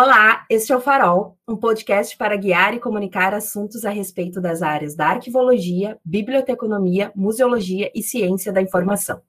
[0.00, 4.62] Olá, este é o Farol, um podcast para guiar e comunicar assuntos a respeito das
[4.62, 9.20] áreas da arquivologia, biblioteconomia, museologia e ciência da informação.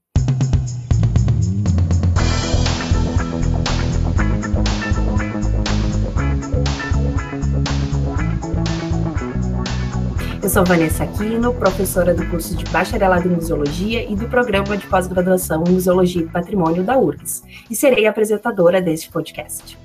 [10.43, 14.85] Eu sou Vanessa Aquino, professora do curso de Bacharelado em Museologia e do programa de
[14.85, 19.75] pós-graduação em Museologia e Patrimônio da URGS, e serei apresentadora deste podcast.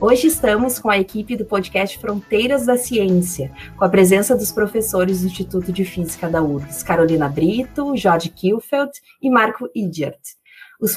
[0.00, 5.22] Hoje estamos com a equipe do podcast Fronteiras da Ciência, com a presença dos professores
[5.22, 10.20] do Instituto de Física da URGS, Carolina Brito, Jorge Kielfeld e Marco Idiart.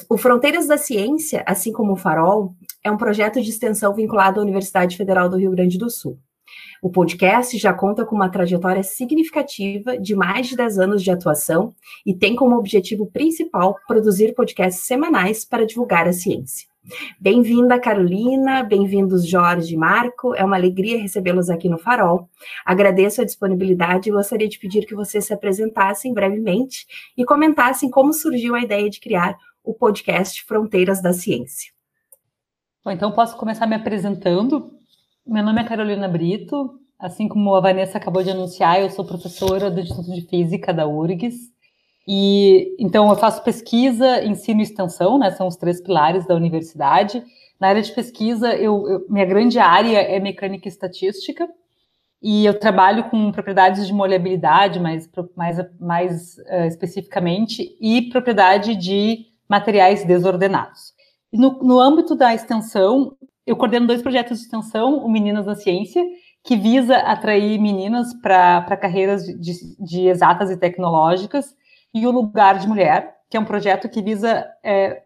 [0.07, 4.43] O Fronteiras da Ciência, assim como o Farol, é um projeto de extensão vinculado à
[4.43, 6.19] Universidade Federal do Rio Grande do Sul.
[6.79, 11.73] O podcast já conta com uma trajetória significativa de mais de 10 anos de atuação
[12.05, 16.70] e tem como objetivo principal produzir podcasts semanais para divulgar a ciência.
[17.19, 20.33] Bem-vinda, Carolina, bem-vindos, Jorge e Marco.
[20.33, 22.27] É uma alegria recebê-los aqui no Farol.
[22.65, 28.11] Agradeço a disponibilidade e gostaria de pedir que vocês se apresentassem brevemente e comentassem como
[28.11, 31.71] surgiu a ideia de criar o podcast Fronteiras da Ciência.
[32.83, 34.71] Bom, então posso começar me apresentando.
[35.25, 36.79] Meu nome é Carolina Brito.
[36.97, 40.87] Assim como a Vanessa acabou de anunciar, eu sou professora do Instituto de Física da
[40.87, 41.51] URGS
[42.07, 45.31] e então eu faço pesquisa, ensino e extensão, né?
[45.31, 47.23] São os três pilares da universidade.
[47.59, 51.47] Na área de pesquisa, eu, eu, minha grande área é mecânica e estatística,
[52.21, 59.25] e eu trabalho com propriedades de molhabilidade, mais, mais, mais uh, especificamente, e propriedade de
[59.49, 60.93] materiais desordenados.
[61.31, 65.55] E no, no âmbito da extensão, eu coordeno dois projetos de extensão, o Meninas na
[65.55, 66.03] Ciência,
[66.43, 71.55] que visa atrair meninas para carreiras de, de, de exatas e tecnológicas,
[71.93, 75.03] e o Lugar de Mulher, que é um projeto que visa é,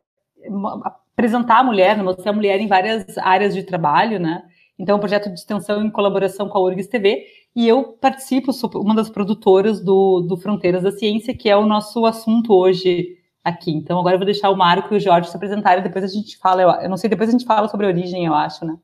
[1.14, 4.44] apresentar a mulher, né, mostrar a mulher em várias áreas de trabalho, né?
[4.78, 8.52] Então, é um projeto de extensão em colaboração com a URGS TV, e eu participo,
[8.52, 13.18] sou uma das produtoras do, do Fronteiras da Ciência, que é o nosso assunto hoje
[13.42, 13.72] aqui.
[13.72, 16.38] Então, agora eu vou deixar o Marco e o Jorge se apresentarem, depois a gente
[16.38, 18.78] fala, eu, eu não sei, depois a gente fala sobre a origem, eu acho, né?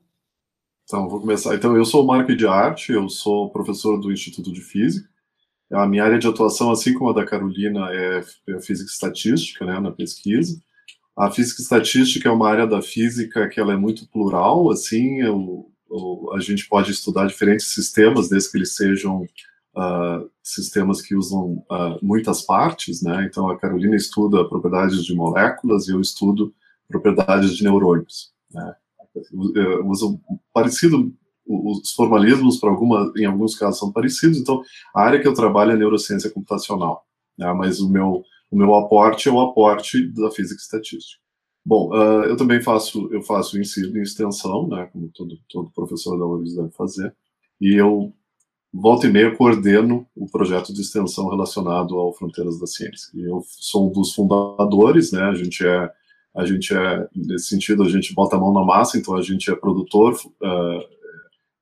[0.85, 1.53] Então, vou começar.
[1.55, 5.09] Então, eu sou o Marco de Arte, eu sou professor do Instituto de Física,
[5.71, 9.79] a minha área de atuação, assim como a da Carolina, é, é física estatística, né,
[9.79, 10.61] na pesquisa.
[11.17, 15.69] A física estatística é uma área da física que ela é muito plural, assim, eu,
[15.89, 19.21] eu, a gente pode estudar diferentes sistemas, desde que eles sejam
[19.75, 25.87] uh, sistemas que usam uh, muitas partes, né, então a Carolina estuda propriedades de moléculas
[25.87, 26.53] e eu estudo
[26.87, 28.75] propriedades de neurônios, né,
[29.83, 30.19] uso
[30.53, 31.13] parecido
[31.45, 34.37] os formalismos para alguma, em alguns casos são parecidos.
[34.37, 34.61] Então,
[34.95, 37.05] a área que eu trabalho é neurociência computacional,
[37.37, 37.51] né?
[37.53, 41.21] Mas o meu o meu aporte é o aporte da física estatística.
[41.65, 44.89] Bom, uh, eu também faço eu faço ensino em extensão, né?
[44.91, 47.15] Como todo todo professor da UFRGS deve fazer.
[47.59, 48.13] E eu
[48.73, 53.09] volta e meia coordeno o projeto de extensão relacionado ao Fronteiras da Ciência.
[53.13, 55.23] E eu sou um dos fundadores, né?
[55.23, 55.91] A gente é
[56.33, 59.51] a gente é nesse sentido a gente bota a mão na massa, então a gente
[59.51, 61.00] é produtor uh,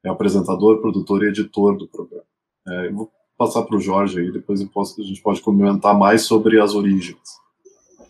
[0.03, 2.23] é apresentador, produtor e editor do programa.
[2.67, 6.23] É, eu vou passar para o Jorge aí, depois posso, a gente pode comentar mais
[6.23, 7.17] sobre as origens.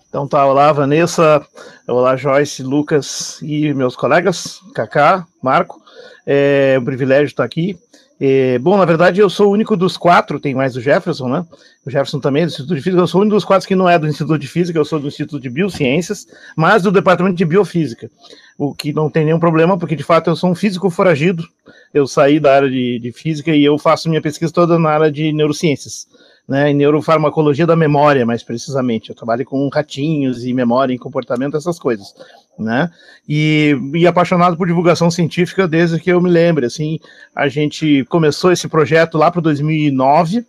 [0.08, 1.46] Então tá, olá Vanessa,
[1.88, 5.80] olá Joyce, Lucas e meus colegas, Kaká, Marco,
[6.26, 7.78] é um privilégio estar aqui.
[8.22, 11.46] É, bom, na verdade, eu sou o único dos quatro, tem mais o Jefferson, né?
[11.86, 13.76] O Jefferson também é do Instituto de Física, eu sou o único dos quatro que
[13.76, 17.38] não é do Instituto de Física, eu sou do Instituto de Biociências, mas do Departamento
[17.38, 18.12] de Biofísica,
[18.58, 21.48] o que não tem nenhum problema, porque de fato eu sou um físico foragido,
[21.94, 25.12] eu saí da área de, de física e eu faço minha pesquisa toda na área
[25.12, 26.06] de neurociências,
[26.46, 26.72] né?
[26.72, 29.12] Em neurofarmacologia da memória, mais precisamente.
[29.12, 32.14] Eu trabalho com ratinhos e memória e comportamento, essas coisas
[32.60, 32.92] né?
[33.28, 36.66] E, e, apaixonado por divulgação científica desde que eu me lembro.
[36.66, 37.00] Assim,
[37.36, 40.46] a gente começou esse projeto lá para 2009,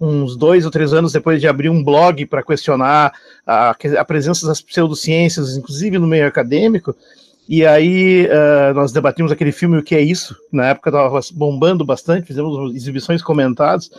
[0.00, 3.12] uns dois ou três anos depois de abrir um blog para questionar
[3.46, 6.94] a, a, presença das pseudociências, inclusive no meio acadêmico.
[7.48, 10.34] E aí uh, nós debatimos aquele filme O que é isso?
[10.50, 13.90] Na época estava bombando bastante, fizemos exibições comentadas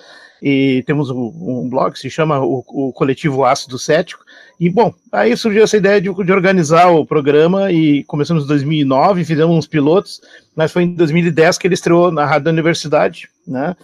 [0.42, 4.25] e temos um, um blog que se chama o, o, Coletivo Ácido Cético.
[4.60, 9.26] E, bom, aí surgiu essa ideia de, de, organizar o programa e começamos em 2009,
[9.26, 10.22] fizemos uns pilotos,
[10.56, 13.76] mas foi em 2010 que ele estreou na Rádio da Universidade, né?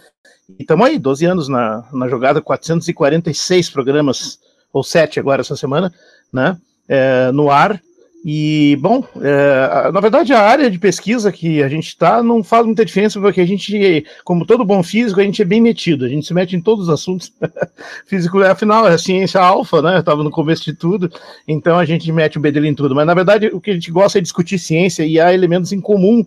[0.58, 4.38] E estamos aí, 12 anos na, na jogada, 446 programas,
[4.72, 5.92] ou 7 agora essa semana,
[6.32, 6.56] né?
[6.88, 7.80] É, no ar,
[8.24, 12.64] E, bom, é, na verdade, a área de pesquisa que a gente está não faz
[12.64, 16.08] muita diferença, porque a gente, como todo bom físico, a gente é bem metido, a
[16.08, 17.32] gente se mete em todos os assuntos.
[18.06, 19.98] físico, afinal, é ciência alfa, né?
[19.98, 21.10] Estava no começo de tudo,
[21.48, 22.94] então a gente mete o bedelho em tudo.
[22.94, 25.80] Mas, na verdade, o que a gente gosta é discutir ciência e há elementos em
[25.80, 26.24] comum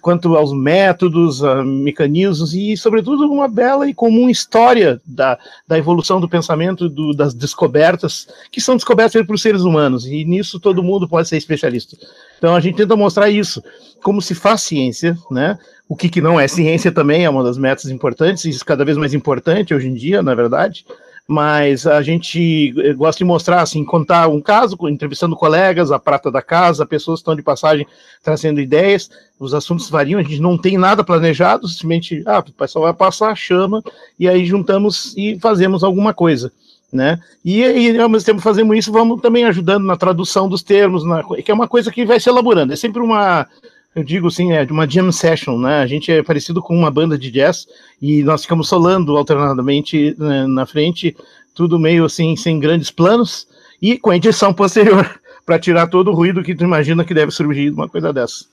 [0.00, 6.20] quanto aos métodos, a mecanismos e, sobretudo, uma bela e comum história da, da evolução
[6.20, 11.08] do pensamento, do, das descobertas, que são descobertas por seres humanos, e nisso todo mundo
[11.08, 11.96] pode ser ser especialista.
[12.38, 13.62] Então a gente tenta mostrar isso,
[14.02, 15.58] como se faz ciência, né?
[15.88, 18.96] O que, que não é ciência também é uma das metas importantes, isso cada vez
[18.96, 20.84] mais importante hoje em dia, na verdade.
[21.26, 26.30] Mas a gente eh, gosta de mostrar, assim, contar um caso, entrevistando colegas, a prata
[26.30, 27.86] da casa, pessoas que estão de passagem
[28.22, 29.08] trazendo ideias,
[29.38, 33.34] os assuntos variam, a gente não tem nada planejado, simplesmente, ah, o pessoal vai passar,
[33.34, 33.82] chama,
[34.20, 36.52] e aí juntamos e fazemos alguma coisa
[36.92, 37.18] né?
[37.44, 41.22] E, e, ao mesmo tempo fazemos isso, vamos também ajudando na tradução dos termos, na,
[41.24, 42.72] que é uma coisa que vai se elaborando.
[42.72, 43.46] É sempre uma,
[43.94, 45.80] eu digo assim, é uma jam session, né?
[45.80, 47.66] A gente é parecido com uma banda de jazz
[48.02, 51.16] e nós ficamos solando alternadamente né, na frente,
[51.54, 53.46] tudo meio assim, sem grandes planos
[53.80, 55.08] e com edição posterior
[55.46, 58.46] para tirar todo o ruído que tu imagina que deve surgir de uma coisa dessa.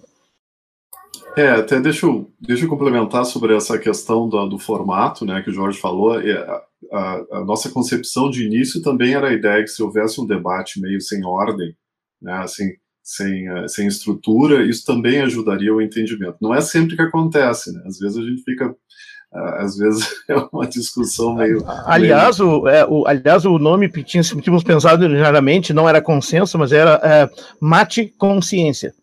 [1.36, 5.50] É, até deixa eu, deixa eu complementar sobre essa questão do, do formato, né, que
[5.50, 6.20] o Jorge falou.
[6.20, 6.62] É,
[6.92, 10.82] a, a, nossa concepção de início também era a ideia que se houvesse um debate
[10.82, 11.76] meio sem ordem,
[12.22, 12.70] né, assim,
[13.04, 16.38] sem, uh, sem estrutura, isso também ajudaria o entendimento.
[16.42, 17.82] Não é sempre que acontece, né?
[17.86, 21.64] Às vezes a gente fica uh, às vezes é uma discussão meio.
[21.86, 22.62] Aliás, meio...
[22.62, 27.00] O, é, o, aliás, o nome que tínhamos pensado originariamente não era consenso, mas era
[27.04, 27.30] é,
[27.60, 28.94] mate consciência.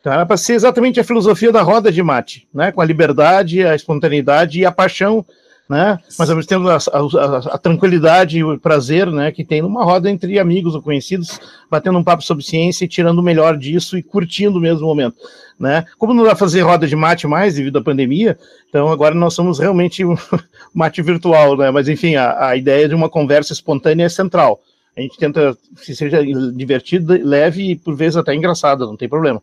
[0.00, 2.70] Então era para ser exatamente a filosofia da roda de mate, né?
[2.72, 5.24] Com a liberdade, a espontaneidade e a paixão,
[5.68, 5.98] né?
[6.18, 9.32] Mas ao mesmo tempo a, a, a, tranquilidade e o prazer, né?
[9.32, 11.40] Que tem numa roda entre amigos ou conhecidos,
[11.70, 15.16] batendo um papo sobre ciência e tirando o melhor disso e curtindo o mesmo momento,
[15.58, 15.86] né?
[15.98, 18.38] Como não dá fazer roda de mate mais devido à pandemia,
[18.68, 20.16] então agora nós somos realmente um
[20.74, 21.70] mate virtual, né?
[21.70, 24.60] Mas enfim, a, a ideia de uma conversa espontânea é central.
[24.96, 26.22] A gente tenta que seja
[26.52, 29.42] divertida, leve e por vezes até engraçada, não tem problema.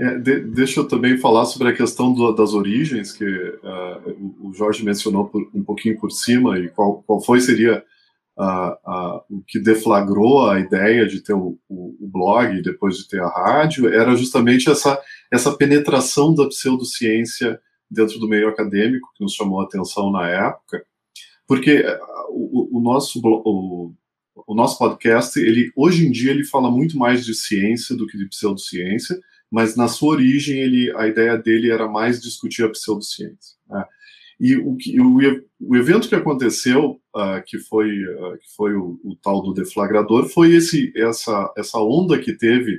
[0.00, 4.52] É, de, deixa eu também falar sobre a questão do, das origens, que uh, o
[4.52, 7.84] Jorge mencionou por, um pouquinho por cima, e qual, qual foi, seria
[9.28, 13.28] o que deflagrou a ideia de ter o, o, o, blog depois de ter a
[13.28, 14.96] rádio, era justamente essa,
[15.32, 17.60] essa penetração da pseudociência
[17.90, 20.84] dentro do meio acadêmico, que nos chamou a atenção na época,
[21.48, 21.84] porque
[22.28, 27.34] o, o nosso, o nosso podcast, ele, hoje em dia, ele fala muito mais de
[27.34, 29.18] ciência do que de pseudociência,
[29.50, 33.56] mas na sua origem ele, a ideia dele era mais discutir a pseudociência.
[33.68, 33.84] Né?
[34.40, 35.18] E o, que, o,
[35.60, 40.28] o, evento que aconteceu, uh, que foi, uh, que foi o, o, tal do deflagrador,
[40.28, 42.76] foi esse, essa, essa onda que teve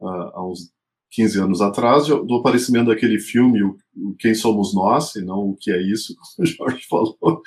[0.00, 0.72] uh, há uns
[1.12, 3.76] 15 anos atrás, do aparecimento daquele filme, o,
[4.18, 7.42] Quem Somos Nós, e não O Que É Isso, como o Jorge falou.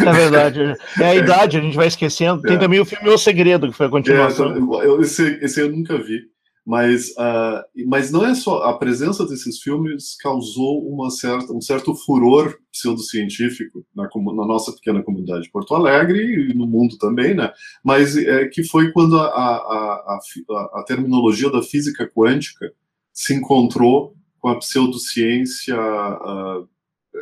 [0.00, 0.60] É verdade.
[1.00, 2.42] É a idade, a gente vai esquecendo.
[2.42, 2.58] Tem é.
[2.58, 4.82] também o filme O Segredo, que foi a continuação.
[4.82, 6.22] É, esse, esse eu nunca vi.
[6.66, 11.94] Mas, uh, mas não é só a presença desses filmes causou uma certa, um certo
[11.94, 17.52] furor pseudocientífico na, na nossa pequena comunidade de Porto Alegre e no mundo também, né?
[17.84, 20.18] Mas é que foi quando a, a,
[20.50, 22.72] a, a terminologia da física quântica
[23.12, 26.68] se encontrou com a pseudociência uh,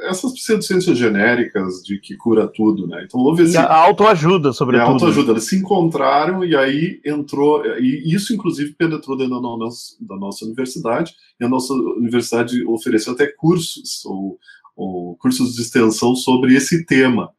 [0.03, 3.05] essas pseudociências genéricas de que cura tudo, né?
[3.05, 3.55] Então houve esse...
[3.55, 4.87] E a autoajuda, sobretudo.
[4.87, 5.33] É, a autoajuda.
[5.33, 7.65] Eles se encontraram e aí entrou...
[7.79, 11.15] E isso, inclusive, penetrou dentro da nossa, da nossa universidade.
[11.41, 14.39] E a nossa universidade ofereceu até cursos, ou,
[14.77, 17.31] ou cursos de extensão sobre esse tema,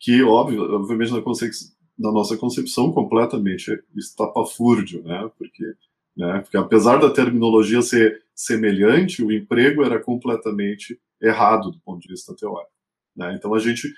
[0.00, 1.22] que, óbvio, obviamente, na,
[1.98, 5.30] na nossa concepção, completamente estapafúrdio, né?
[5.38, 5.64] Porque,
[6.16, 6.40] né?
[6.40, 12.34] Porque apesar da terminologia ser semelhante, o emprego era completamente errado do ponto de vista
[12.34, 12.72] teórico.
[13.16, 13.34] Né?
[13.34, 13.92] Então a gente,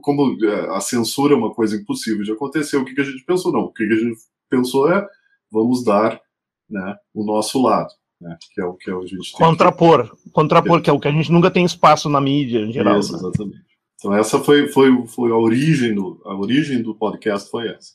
[0.00, 3.24] como é, a censura é uma coisa impossível de acontecer, o que, que a gente
[3.24, 3.52] pensou?
[3.52, 4.16] Não, o que, que a gente
[4.48, 5.06] pensou é
[5.50, 6.20] vamos dar
[6.68, 10.30] né, o nosso lado, né, que é o que a gente contrapor, que...
[10.30, 12.98] contrapor, que é o que a gente nunca tem espaço na mídia em geral.
[12.98, 13.18] Isso, né?
[13.18, 13.64] exatamente.
[13.96, 17.94] Então essa foi, foi, foi a origem do a origem do podcast foi essa.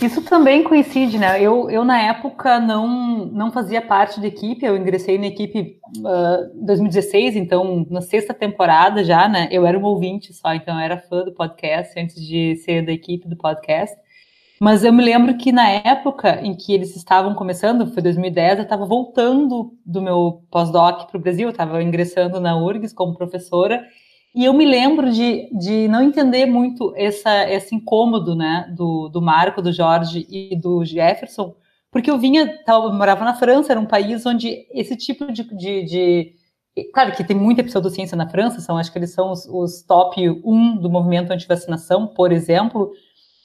[0.00, 1.42] Isso também coincide, né?
[1.42, 6.00] Eu, eu na época não, não fazia parte da equipe, eu ingressei na equipe em
[6.00, 9.48] uh, 2016, então na sexta temporada já, né?
[9.50, 12.92] Eu era um ouvinte só, então eu era fã do podcast antes de ser da
[12.92, 13.94] equipe do podcast.
[14.58, 18.62] Mas eu me lembro que na época em que eles estavam começando, foi 2010, eu
[18.64, 23.82] estava voltando do meu pós-doc para o Brasil, eu estava ingressando na URGS como professora,
[24.34, 29.20] e eu me lembro de, de não entender muito essa, esse incômodo né, do, do
[29.20, 31.54] Marco, do Jorge e do Jefferson
[31.90, 35.84] porque eu vinha, eu morava na França, era um país onde esse tipo de, de,
[35.84, 36.34] de
[36.94, 40.28] Claro que tem muita pseudociência na França, são, acho que eles são os, os top
[40.44, 42.92] 1 do movimento anti-vacinação, por exemplo,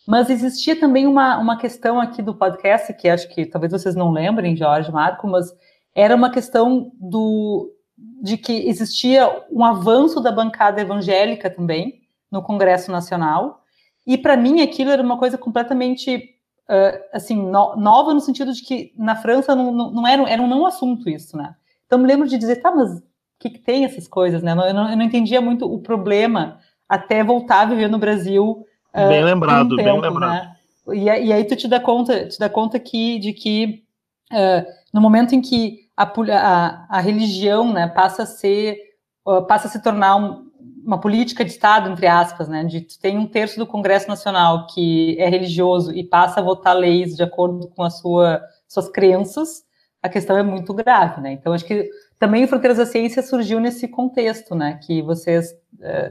[0.08, 4.12] mas existia também uma, uma questão aqui do podcast, que acho que talvez vocês não
[4.12, 5.52] lembrem, Jorge, Marco, mas
[5.96, 12.92] era uma questão do, de que existia um avanço da bancada evangélica também no Congresso
[12.92, 13.62] Nacional,
[14.06, 16.36] e para mim aquilo era uma coisa completamente
[16.70, 20.42] uh, assim no, nova no sentido de que na França não, não, não, era, era
[20.42, 21.56] um não assunto isso, né?
[21.86, 23.04] Então me lembro de dizer, tá, mas o
[23.40, 24.52] que, que tem essas coisas, né?
[24.52, 29.08] Eu não, eu não entendia muito o problema até voltar a viver no Brasil ah,
[29.08, 30.32] bem lembrado, um tempo, bem lembrado.
[30.32, 30.56] Né?
[30.94, 33.84] E, e, aí tu te dá conta, te dá conta que, de que
[34.32, 38.78] uh, no momento em que a, a, a religião né, passa a ser,
[39.26, 40.52] uh, passa a se tornar um,
[40.86, 45.16] uma política de Estado, entre aspas, né, de tem um terço do Congresso Nacional que
[45.20, 49.64] é religioso e passa a votar leis de acordo com a sua, suas crenças,
[50.02, 51.32] a questão é muito grave, né?
[51.32, 54.80] Então acho que também o Fronteiras da Ciência surgiu nesse contexto, né?
[54.86, 55.52] Que vocês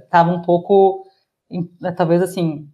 [0.03, 1.05] estavam uh, um pouco
[1.97, 2.69] talvez assim,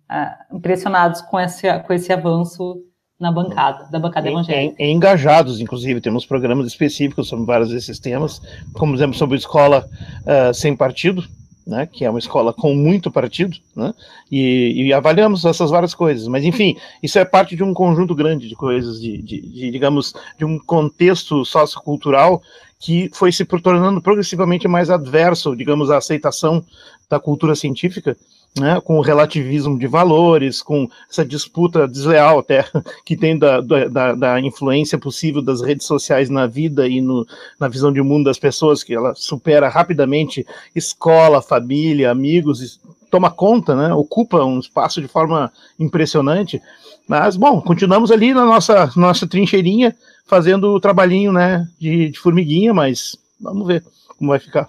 [0.51, 2.83] impressionados com esse, com esse avanço
[3.21, 4.83] na bancada, da bancada evangélica.
[4.83, 8.41] Engajados, inclusive, temos programas específicos sobre vários desses temas,
[8.73, 9.87] como exemplo sobre escola
[10.23, 11.23] uh, sem partido,
[11.67, 13.93] né, que é uma escola com muito partido, né,
[14.33, 16.27] e, e, avaliamos essas várias coisas.
[16.27, 20.15] Mas, enfim, isso é parte de um conjunto grande de coisas, de, de, de digamos,
[20.39, 22.43] de um contexto sociocultural
[22.79, 26.65] que foi se tornando progressivamente mais adverso, digamos, à aceitação
[27.11, 28.17] da cultura científica,
[28.59, 32.65] né, com o relativismo de valores, com essa disputa desleal até
[33.05, 37.27] que tem da, da, da, influência possível das redes sociais na vida e no,
[37.59, 42.81] na visão de mundo das pessoas, que ela supera rapidamente escola, família, amigos,
[43.11, 46.61] toma conta, né, ocupa um espaço de forma impressionante.
[47.09, 52.73] Mas, bom, continuamos ali na nossa, nossa trincheirinha, fazendo o trabalhinho né, de, de formiguinha,
[52.73, 53.85] mas vamos ver
[54.17, 54.69] como vai ficar.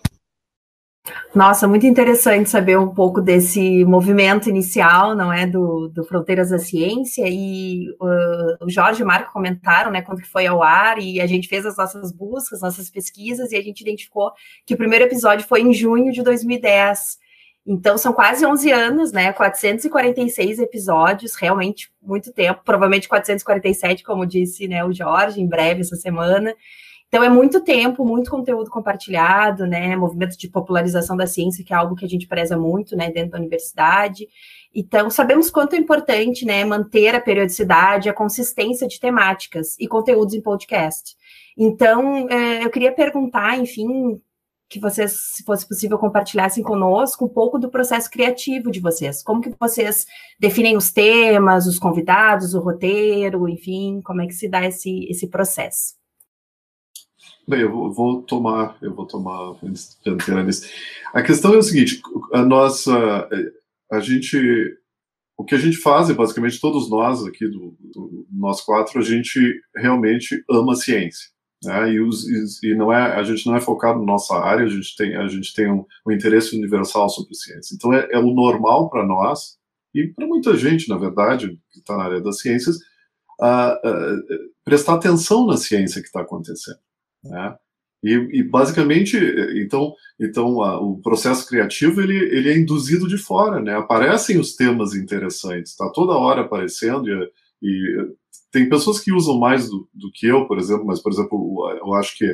[1.34, 6.60] Nossa, muito interessante saber um pouco desse movimento inicial, não é, do, do Fronteiras da
[6.60, 11.00] Ciência, e uh, o Jorge e o Marco comentaram, né, quando que foi ao ar,
[11.00, 14.32] e a gente fez as nossas buscas, nossas pesquisas, e a gente identificou
[14.64, 17.18] que o primeiro episódio foi em junho de 2010,
[17.66, 24.68] então são quase 11 anos, né, 446 episódios, realmente muito tempo, provavelmente 447, como disse,
[24.68, 26.54] né, o Jorge, em breve, essa semana,
[27.12, 29.98] então, é muito tempo, muito conteúdo compartilhado, né?
[29.98, 33.32] Movimento de popularização da ciência, que é algo que a gente preza muito, né, dentro
[33.32, 34.30] da universidade.
[34.74, 40.34] Então, sabemos quanto é importante, né, manter a periodicidade, a consistência de temáticas e conteúdos
[40.34, 41.18] em podcast.
[41.58, 44.22] Então, é, eu queria perguntar, enfim,
[44.70, 49.22] que vocês, se fosse possível, compartilhassem conosco um pouco do processo criativo de vocês.
[49.22, 50.06] Como que vocês
[50.40, 55.28] definem os temas, os convidados, o roteiro, enfim, como é que se dá esse, esse
[55.28, 56.01] processo?
[57.48, 59.56] Bem, eu vou, tomar, eu vou tomar
[60.04, 60.70] dianteira nisso.
[61.14, 62.02] A questão é o seguinte:
[62.34, 63.28] a nossa,
[63.92, 64.38] a gente,
[65.38, 69.40] o que a gente faz, basicamente todos nós aqui do, do nós quatro, a gente
[69.76, 71.30] realmente ama a ciência,
[71.64, 71.92] né?
[71.92, 72.26] E, os,
[72.64, 75.28] e, não é, a gente não é focado na nossa área, a gente tem, a
[75.28, 77.76] gente tem um, um interesse universal sobre ciência.
[77.76, 79.58] Então é, é o normal para nós
[79.94, 82.78] e para muita gente, na verdade, que está na área das ciências,
[83.42, 86.80] uh, uh, prestar atenção na ciência que está acontecendo.
[87.24, 87.56] Né?
[88.04, 89.16] E, e, basicamente,
[89.64, 93.76] então, então a, o processo criativo ele, ele é induzido de fora, né?
[93.76, 97.30] Aparecem os temas interessantes, está toda hora aparecendo e,
[97.62, 98.08] e,
[98.52, 101.94] tem pessoas que usam mais do, do, que eu, por exemplo, mas por exemplo, eu
[101.94, 102.26] acho que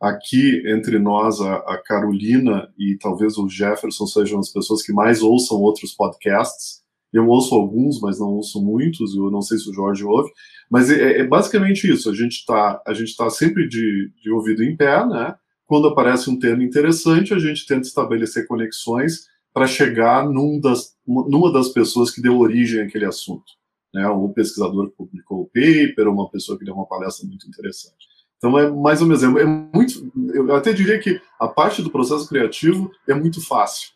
[0.00, 5.22] aqui entre nós a, a Carolina e talvez o Jefferson sejam as pessoas que mais
[5.22, 6.80] ouçam outros podcasts.
[7.12, 9.14] Eu ouço alguns, mas não ouço muitos.
[9.14, 10.30] Eu não sei se o Jorge ouve.
[10.70, 12.08] Mas é, é basicamente isso.
[12.08, 12.80] A gente está
[13.16, 15.34] tá sempre de, de ouvido em pé, né?
[15.66, 21.52] Quando aparece um tema interessante, a gente tenta estabelecer conexões para chegar num das, numa
[21.52, 23.52] das pessoas que deu origem àquele assunto.
[23.92, 24.08] Né?
[24.08, 28.08] Um pesquisador que publicou o paper, uma pessoa que deu uma palestra muito interessante.
[28.36, 31.90] Então é mais ou menos, é, é muito, eu até diria que a parte do
[31.90, 33.90] processo criativo é muito fácil,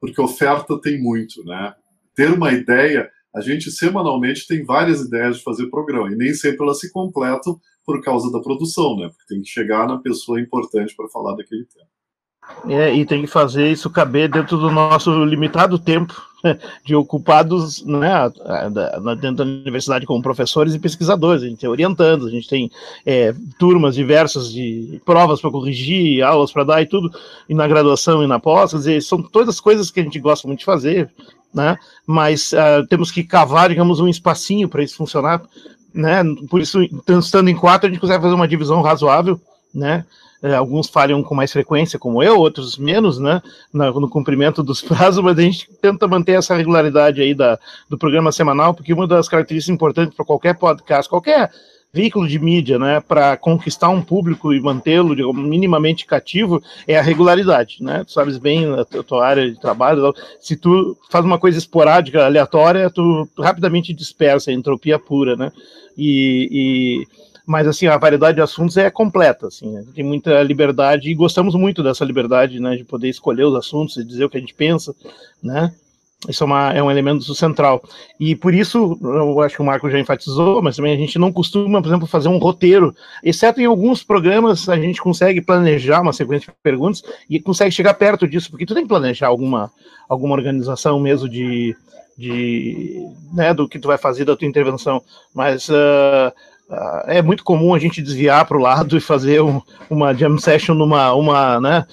[0.00, 1.74] porque oferta tem muito, né?
[2.20, 6.62] Ter uma ideia, a gente semanalmente tem várias ideias de fazer programa, e nem sempre
[6.62, 9.08] elas se completam por causa da produção, né?
[9.08, 11.86] Porque tem que chegar na pessoa importante para falar daquele tema.
[12.68, 16.14] É, e tem que fazer isso caber dentro do nosso limitado tempo
[16.84, 18.10] de ocupados né,
[19.20, 21.42] dentro da universidade como professores e pesquisadores.
[21.42, 22.70] A gente tem orientando, a gente tem
[23.04, 27.10] é, turmas diversas de provas para corrigir, aulas para dar e tudo,
[27.48, 30.20] e na graduação e na pós, quer dizer, são todas as coisas que a gente
[30.20, 31.10] gosta muito de fazer,
[31.52, 31.78] né?
[32.06, 35.42] Mas uh, temos que cavar, digamos, um espacinho para isso funcionar,
[35.92, 36.22] né?
[36.48, 39.40] Por isso, estando em quatro, a gente consegue fazer uma divisão razoável,
[39.74, 40.04] né?
[40.42, 43.42] É, alguns falham com mais frequência, como eu, outros menos, né?
[43.72, 47.98] No, no, cumprimento dos prazos, mas a gente tenta manter essa regularidade aí da, do
[47.98, 51.50] programa semanal, porque uma das características importantes para qualquer podcast, qualquer
[51.92, 57.78] veículo de mídia, né, para conquistar um público e mantê-lo minimamente cativo é a regularidade,
[57.80, 58.04] né?
[58.04, 62.88] Tu sabes bem a tua área de trabalho, se tu faz uma coisa esporádica, aleatória,
[62.90, 65.50] tu rapidamente dispersa, entropia pura, né?
[65.98, 67.06] E, e
[67.50, 69.84] mas assim a variedade de assuntos é completa, assim, né?
[69.92, 74.04] tem muita liberdade e gostamos muito dessa liberdade, né, de poder escolher os assuntos e
[74.04, 74.94] dizer o que a gente pensa,
[75.42, 75.72] né?
[76.28, 77.82] Isso é, uma, é um elemento central.
[78.20, 81.32] E por isso, eu acho que o Marco já enfatizou, mas também a gente não
[81.32, 86.12] costuma, por exemplo, fazer um roteiro, exceto em alguns programas a gente consegue planejar uma
[86.12, 89.72] sequência de perguntas e consegue chegar perto disso, porque tu tem que planejar alguma,
[90.08, 91.74] alguma organização mesmo de,
[92.18, 93.02] de
[93.32, 95.02] né, do que tu vai fazer da tua intervenção.
[95.34, 96.30] Mas uh,
[96.70, 99.60] Uh, é muito comum a gente desviar para o lado e fazer um,
[99.90, 101.84] uma jam session numa, uma, né,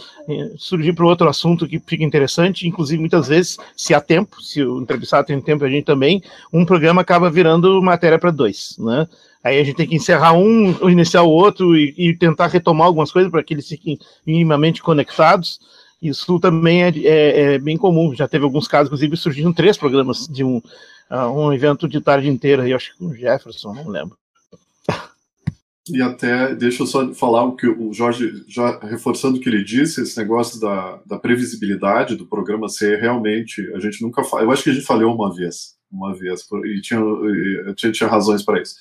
[0.55, 4.79] surgir para outro assunto que fica interessante, inclusive muitas vezes, se há tempo, se o
[4.79, 6.22] entrevistado tem tempo, a gente também,
[6.53, 9.07] um programa acaba virando matéria para dois, né?
[9.43, 13.12] Aí a gente tem que encerrar um, iniciar o outro e, e tentar retomar algumas
[13.12, 15.60] coisas para que eles fiquem minimamente conectados.
[16.01, 18.13] Isso também é, é, é, bem comum.
[18.13, 20.57] Já teve alguns casos, inclusive, surgiram três programas de um,
[21.10, 24.17] uh, um evento de tarde inteira, eu acho que com o Jefferson, não lembro.
[25.94, 29.63] E até, deixa eu só falar o que o Jorge, já reforçando o que ele
[29.63, 34.51] disse, esse negócio da, da previsibilidade do programa ser realmente, a gente nunca fala, eu
[34.51, 37.01] acho que a gente falhou uma vez, uma vez, e tinha,
[37.75, 38.75] tinha, tinha razões para isso.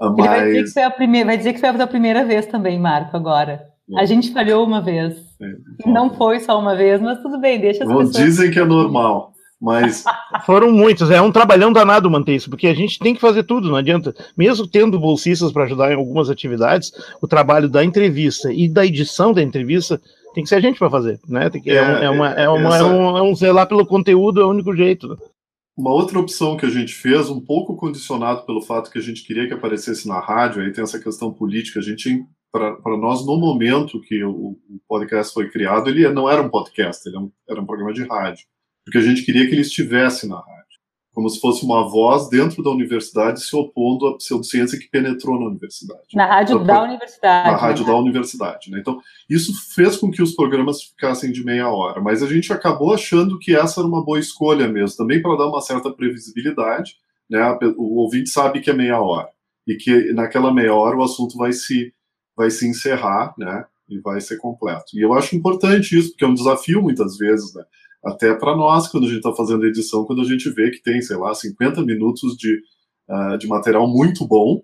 [0.00, 0.18] Mas...
[0.18, 2.78] Ele vai dizer, que foi a primeira, vai dizer que foi a primeira vez também,
[2.78, 3.70] Marco, agora.
[3.96, 5.18] A gente falhou uma vez.
[5.40, 8.24] É, não foi só uma vez, mas tudo bem, deixa as Bom, pessoas...
[8.24, 9.29] Dizem que é normal.
[9.60, 10.04] Mas.
[10.46, 13.68] Foram muitos, é um trabalhão danado manter isso, porque a gente tem que fazer tudo,
[13.68, 14.14] não adianta.
[14.36, 16.90] Mesmo tendo bolsistas para ajudar em algumas atividades,
[17.20, 20.00] o trabalho da entrevista e da edição da entrevista
[20.34, 21.50] tem que ser a gente para fazer, né?
[21.50, 22.78] Tem que, é, é, é, uma, é, uma, essa...
[22.78, 25.08] é, um, é um zelar pelo conteúdo, é o único jeito.
[25.08, 25.16] Né?
[25.76, 29.24] Uma outra opção que a gente fez, um pouco condicionado pelo fato que a gente
[29.24, 33.38] queria que aparecesse na rádio, aí tem essa questão política, a gente, para nós, no
[33.38, 37.32] momento que o, o, podcast foi criado, ele não era um podcast, ele era um,
[37.48, 38.44] era um programa de rádio
[38.84, 40.60] porque a gente queria que ele estivesse na rádio,
[41.12, 45.46] como se fosse uma voz dentro da universidade se opondo à pseudociência que penetrou na
[45.46, 46.02] universidade.
[46.14, 47.50] Na rádio então, da universidade.
[47.50, 47.92] Na rádio né?
[47.92, 48.70] da universidade.
[48.70, 48.78] Né?
[48.80, 52.94] Então, isso fez com que os programas ficassem de meia hora, mas a gente acabou
[52.94, 56.94] achando que essa era uma boa escolha mesmo, também para dar uma certa previsibilidade.
[57.28, 57.40] Né?
[57.76, 59.28] O ouvinte sabe que é meia hora,
[59.66, 61.92] e que naquela meia hora o assunto vai se,
[62.36, 63.64] vai se encerrar, né?
[63.88, 64.86] E vai ser completo.
[64.94, 67.64] E eu acho importante isso, porque é um desafio muitas vezes, né?
[68.04, 71.00] Até para nós, quando a gente está fazendo edição, quando a gente vê que tem,
[71.02, 72.60] sei lá, 50 minutos de,
[73.08, 74.62] uh, de material muito bom,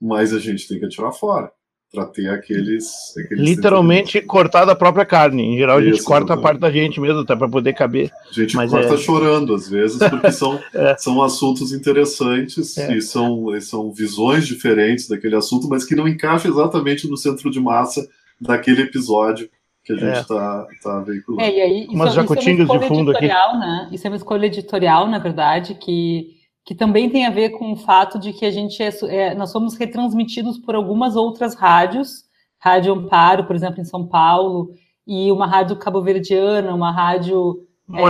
[0.00, 1.50] mas a gente tem que atirar fora
[1.90, 5.42] para ter aqueles, aqueles literalmente cortar da própria carne.
[5.42, 8.10] Em geral, a gente corta a parte da gente mesmo, até para poder caber.
[8.28, 8.98] A gente mas corta é...
[8.98, 10.96] chorando às vezes, porque são, é.
[10.98, 12.94] são assuntos interessantes é.
[12.94, 17.58] e são, são visões diferentes daquele assunto, mas que não encaixa exatamente no centro de
[17.58, 18.06] massa
[18.38, 19.48] daquele episódio
[19.88, 20.82] que a gente está é.
[20.82, 21.42] tá veiculando.
[21.42, 23.26] É, e aí, isso, Umas jacutingas é de fundo aqui.
[23.26, 23.88] Né?
[23.90, 27.76] Isso é uma escolha editorial, na verdade, que, que também tem a ver com o
[27.76, 32.24] fato de que a gente é, é, nós somos retransmitidos por algumas outras rádios,
[32.58, 34.70] Rádio Amparo, por exemplo, em São Paulo,
[35.06, 37.64] e uma rádio cabo-verdiana, uma rádio...
[37.94, 38.00] É,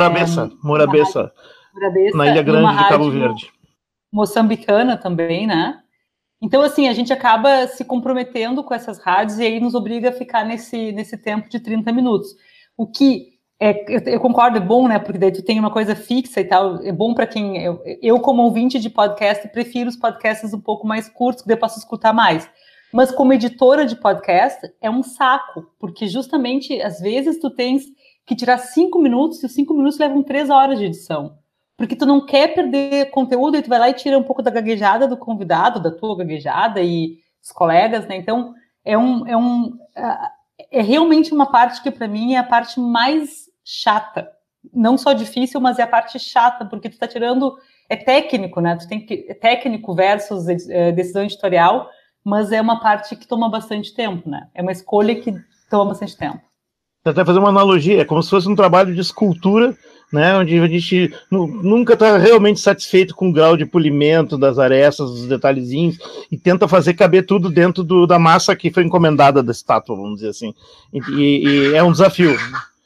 [0.63, 1.33] Morabeza,
[2.15, 3.53] na Ilha Grande de Cabo Verde.
[4.13, 5.79] Moçambicana também, né?
[6.41, 10.13] Então, assim, a gente acaba se comprometendo com essas rádios e aí nos obriga a
[10.13, 12.29] ficar nesse, nesse tempo de 30 minutos.
[12.77, 15.01] O que é, eu, eu, concordo, é bom, né?
[15.01, 16.81] Porque daí tu tem uma coisa fixa e tal.
[16.85, 17.61] É bom para quem.
[17.61, 21.57] Eu, eu, como ouvinte de podcast, prefiro os podcasts um pouco mais curtos, que eu
[21.57, 22.49] posso escutar mais.
[22.93, 27.85] Mas como editora de podcast, é um saco, porque justamente às vezes tu tens
[28.25, 31.37] que tirar cinco minutos e os cinco minutos levam três horas de edição
[31.79, 34.51] porque tu não quer perder conteúdo e tu vai lá e tira um pouco da
[34.51, 38.17] gaguejada do convidado, da tua gaguejada e os colegas, né?
[38.17, 38.53] Então,
[38.85, 39.79] é um, é um
[40.73, 44.29] é realmente uma parte que para mim é a parte mais chata.
[44.75, 47.57] Não só difícil, mas é a parte chata, porque tu tá tirando
[47.89, 48.75] é técnico, né?
[48.77, 51.89] Tu tem que é técnico versus é, decisão editorial,
[52.25, 54.49] mas é uma parte que toma bastante tempo, né?
[54.53, 55.33] É uma escolha que
[55.71, 56.41] toma bastante tempo.
[57.11, 59.77] Até fazer uma analogia, é como se fosse um trabalho de escultura
[60.13, 65.11] né, onde a gente nunca está realmente satisfeito com o grau de polimento das arestas,
[65.11, 65.99] dos detalhezinhos,
[66.33, 70.17] e tenta fazer caber tudo dentro do, da massa que foi encomendada da estátua, vamos
[70.17, 70.55] dizer assim.
[70.93, 72.37] E, e, é um desafio.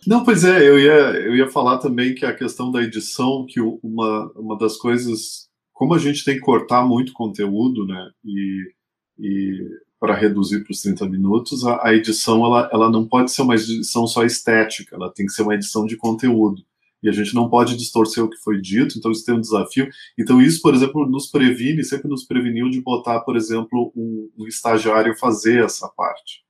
[0.05, 3.61] Não, pois é, eu ia, eu ia falar também que a questão da edição, que
[3.61, 8.73] uma, uma das coisas como a gente tem que cortar muito conteúdo, né, e,
[9.19, 9.69] e
[10.03, 13.55] para reduzir para os 30 minutos, a, a, edição ela, ela não pode ser uma
[13.55, 16.61] edição só estética, ela tem que ser uma edição de conteúdo.
[17.01, 19.89] E a gente não pode distorcer o que foi dito, então isso tem um desafio.
[20.19, 24.49] Então, isso, por exemplo, nos previne, sempre nos preveniu de botar, por exemplo, um, um
[24.49, 26.43] estagiário fazer essa parte.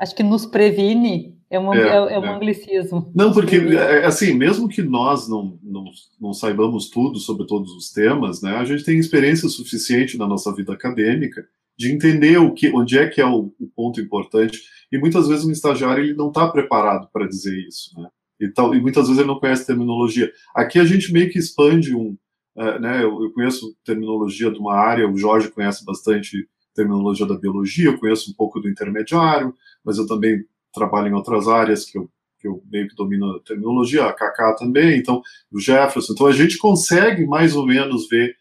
[0.00, 2.34] Acho que nos previne é, uma, é, é, é um é.
[2.34, 3.12] anglicismo.
[3.14, 5.84] Não, porque, é, é, assim, mesmo que nós não, não,
[6.20, 10.52] não saibamos tudo sobre todos os temas, né, a gente tem experiência suficiente na nossa
[10.52, 11.46] vida acadêmica
[11.78, 14.60] de entender o que, onde é que é o, o ponto importante.
[14.90, 18.08] E muitas vezes um estagiário ele não está preparado para dizer isso, né?
[18.40, 20.30] E, tal, e muitas vezes ele não conhece terminologia.
[20.54, 22.16] Aqui a gente meio que expande um,
[22.56, 23.02] uh, né?
[23.02, 27.98] Eu, eu, conheço terminologia de uma área, o Jorge conhece bastante terminologia da biologia, eu
[27.98, 32.46] conheço um pouco do intermediário, mas eu também trabalho em outras áreas que eu, que
[32.46, 36.12] eu meio que domino a terminologia, a Kaká também, então o Jefferson.
[36.12, 38.36] Então a gente consegue mais ou menos ver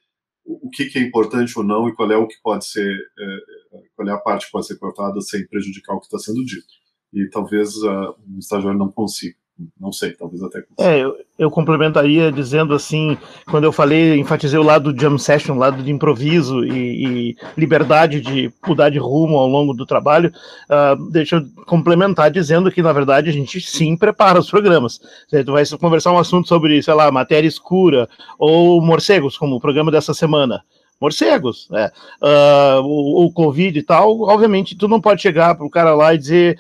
[0.46, 3.80] o que, que, é importante ou não e qual é o que pode ser, é,
[3.96, 6.68] qual é a parte que pode ser cortada sem prejudicar o que está sendo dito.
[7.12, 9.38] E talvez uh, o estagiário não consiga.
[9.80, 10.64] Não sei, talvez até.
[10.80, 13.18] É, eu, eu, complementaria dizendo assim,
[13.50, 17.38] quando eu falei, enfatizei o lado do jam session, o lado de improviso e, e,
[17.56, 20.30] liberdade de mudar de rumo ao longo do trabalho,
[20.70, 25.00] uh, deixa eu complementar dizendo que, na verdade, a gente sim prepara os programas.
[25.28, 29.90] Você vai conversar um assunto sobre, sei lá, matéria escura ou morcegos, como o programa
[29.90, 30.64] dessa semana
[31.00, 31.92] morcegos, né?
[32.22, 36.14] Uh, o, o, Covid e tal, obviamente tu não pode chegar para o cara lá
[36.14, 36.58] e dizer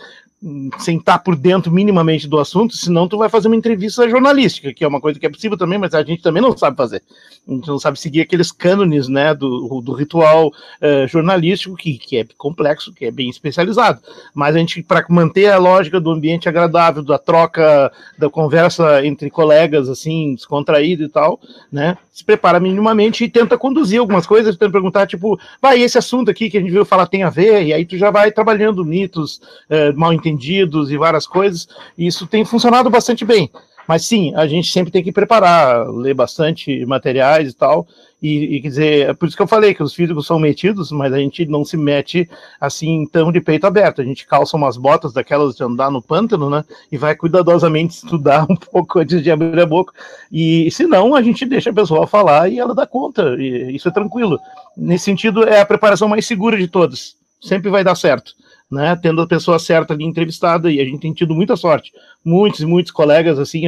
[0.77, 4.83] sem estar por dentro minimamente do assunto, senão tu vai fazer uma entrevista jornalística, que
[4.83, 7.01] é uma coisa que é possível também, mas a gente também não sabe fazer.
[7.47, 12.17] A gente não sabe seguir aqueles cânones, né, do, do ritual uh, jornalístico, que, que
[12.17, 13.99] é complexo, que é bem especializado.
[14.35, 19.31] Mas a gente, para manter a lógica do ambiente agradável, da troca, da conversa entre
[19.31, 21.39] colegas, assim, descontraído e tal,
[21.71, 26.29] né, se prepara minimamente e tenta conduzir algumas coisas, tenta perguntar, tipo, vai, esse assunto
[26.31, 28.85] aqui que a gente viu falar tem a ver, e aí tu já vai trabalhando
[28.85, 29.37] mitos
[29.69, 31.67] uh, mal entendidos entendidos e várias coisas,
[31.97, 33.49] e isso tem funcionado bastante bem.
[33.87, 37.87] Mas sim, a gente sempre tem que preparar, ler bastante materiais e tal.
[38.19, 40.91] E, e quer dizer, é por isso que eu falei que os físicos são metidos,
[40.91, 42.27] mas a gente não se mete
[42.59, 44.01] assim tão de peito aberto.
[44.01, 46.65] A gente calça umas botas daquelas de andar no pântano, né?
[46.91, 49.93] E vai cuidadosamente estudar um pouco antes de abrir a boca.
[50.31, 53.35] E se não, a gente deixa a pessoa falar e ela dá conta.
[53.39, 54.39] Isso é tranquilo.
[54.75, 57.15] Nesse sentido, é a preparação mais segura de todas.
[57.39, 58.33] Sempre vai dar certo
[58.71, 61.91] né, tendo a pessoa certa ali entrevistada, e a gente tem tido muita sorte.
[62.23, 63.61] Muitos e muitos colegas, assim,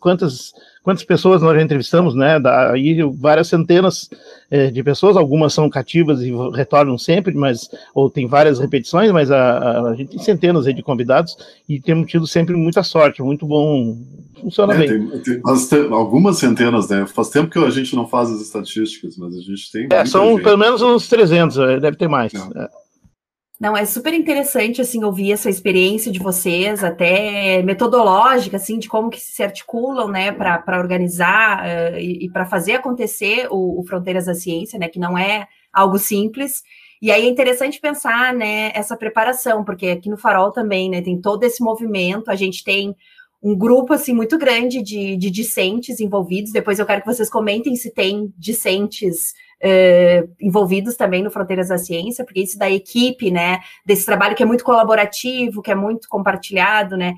[0.00, 4.10] quantas, quantas pessoas nós já entrevistamos, né, daí várias centenas
[4.50, 9.30] é, de pessoas, algumas são cativas e retornam sempre, mas, ou tem várias repetições, mas
[9.30, 11.36] a, a, a gente tem centenas de convidados,
[11.68, 13.96] e temos tido sempre muita sorte, muito bom,
[14.40, 15.08] funciona é, bem.
[15.20, 19.36] Tem, tem algumas centenas, né, faz tempo que a gente não faz as estatísticas, mas
[19.36, 19.86] a gente tem...
[19.92, 20.42] É, são gente.
[20.42, 22.34] pelo menos uns 300, é, deve ter mais.
[22.34, 22.89] É.
[23.60, 29.10] Não, é super interessante, assim, ouvir essa experiência de vocês, até metodológica, assim, de como
[29.10, 34.24] que se articulam, né, para organizar uh, e, e para fazer acontecer o, o, Fronteiras
[34.24, 36.62] da Ciência, né, que não é algo simples.
[37.02, 41.20] E aí é interessante pensar, né, essa preparação, porque aqui no Farol também, né, tem
[41.20, 42.96] todo esse movimento, a gente tem
[43.42, 47.76] um grupo, assim, muito grande de, de discentes envolvidos, depois eu quero que vocês comentem
[47.76, 53.60] se tem discentes Uh, envolvidos também no Fronteiras da Ciência, porque isso da equipe, né,
[53.84, 57.12] desse trabalho que é muito colaborativo, que é muito compartilhado, né,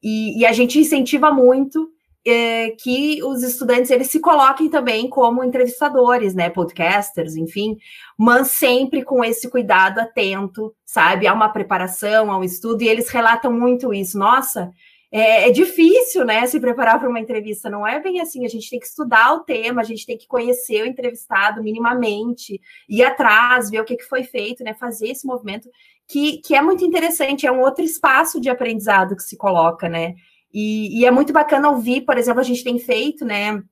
[0.00, 5.42] e, e a gente incentiva muito uh, que os estudantes eles se coloquem também como
[5.42, 7.76] entrevistadores, né, podcasters, enfim,
[8.16, 13.08] mas sempre com esse cuidado atento, sabe, a uma preparação, a um estudo, e eles
[13.08, 14.72] relatam muito isso, nossa,
[15.10, 17.70] é, é, difícil, né, se preparar para uma entrevista.
[17.70, 18.44] Não é bem assim.
[18.44, 22.60] A gente tem que estudar o tema, a gente tem que conhecer o entrevistado minimamente,
[22.88, 25.68] ir atrás, ver o que, que foi feito, né, fazer esse movimento
[26.06, 27.46] que, que é muito interessante.
[27.46, 30.14] É um outro espaço de aprendizado que se coloca, né.
[30.52, 33.62] E, e é muito bacana ouvir, por exemplo, a gente tem feito, né,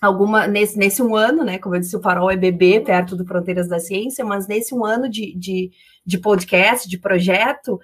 [0.00, 1.58] alguma nesse, nesse um ano, né?
[1.58, 4.84] Como eu disse, o Farol é bebê perto do Fronteiras da Ciência, mas nesse um
[4.84, 5.70] ano de, de,
[6.04, 7.78] de podcast, de projeto,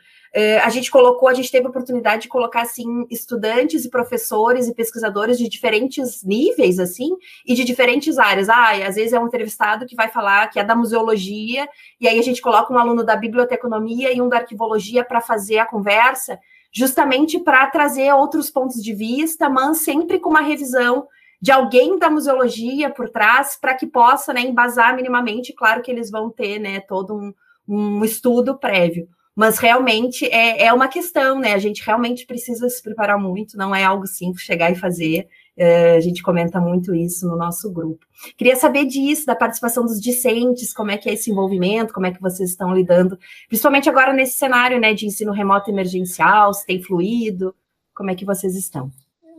[0.64, 4.74] a gente colocou, a gente teve a oportunidade de colocar assim estudantes e professores e
[4.74, 7.10] pesquisadores de diferentes níveis assim
[7.46, 8.48] e de diferentes áreas.
[8.48, 11.68] Ah, às vezes é um entrevistado que vai falar que é da museologia
[12.00, 15.58] e aí a gente coloca um aluno da biblioteconomia e um da arquivologia para fazer
[15.58, 16.36] a conversa,
[16.72, 21.06] justamente para trazer outros pontos de vista, mas sempre com uma revisão
[21.40, 25.52] de alguém da museologia por trás para que possa, né, embasar minimamente.
[25.52, 27.32] Claro que eles vão ter, né, todo um,
[27.68, 31.54] um estudo prévio mas realmente é, é uma questão, né?
[31.54, 35.28] A gente realmente precisa se preparar muito, não é algo simples chegar e fazer.
[35.56, 38.04] É, a gente comenta muito isso no nosso grupo.
[38.36, 42.12] Queria saber disso, da participação dos discentes, como é que é esse envolvimento, como é
[42.12, 43.18] que vocês estão lidando,
[43.48, 47.54] principalmente agora nesse cenário né, de ensino remoto emergencial, se tem fluído,
[47.94, 48.90] como é que vocês estão?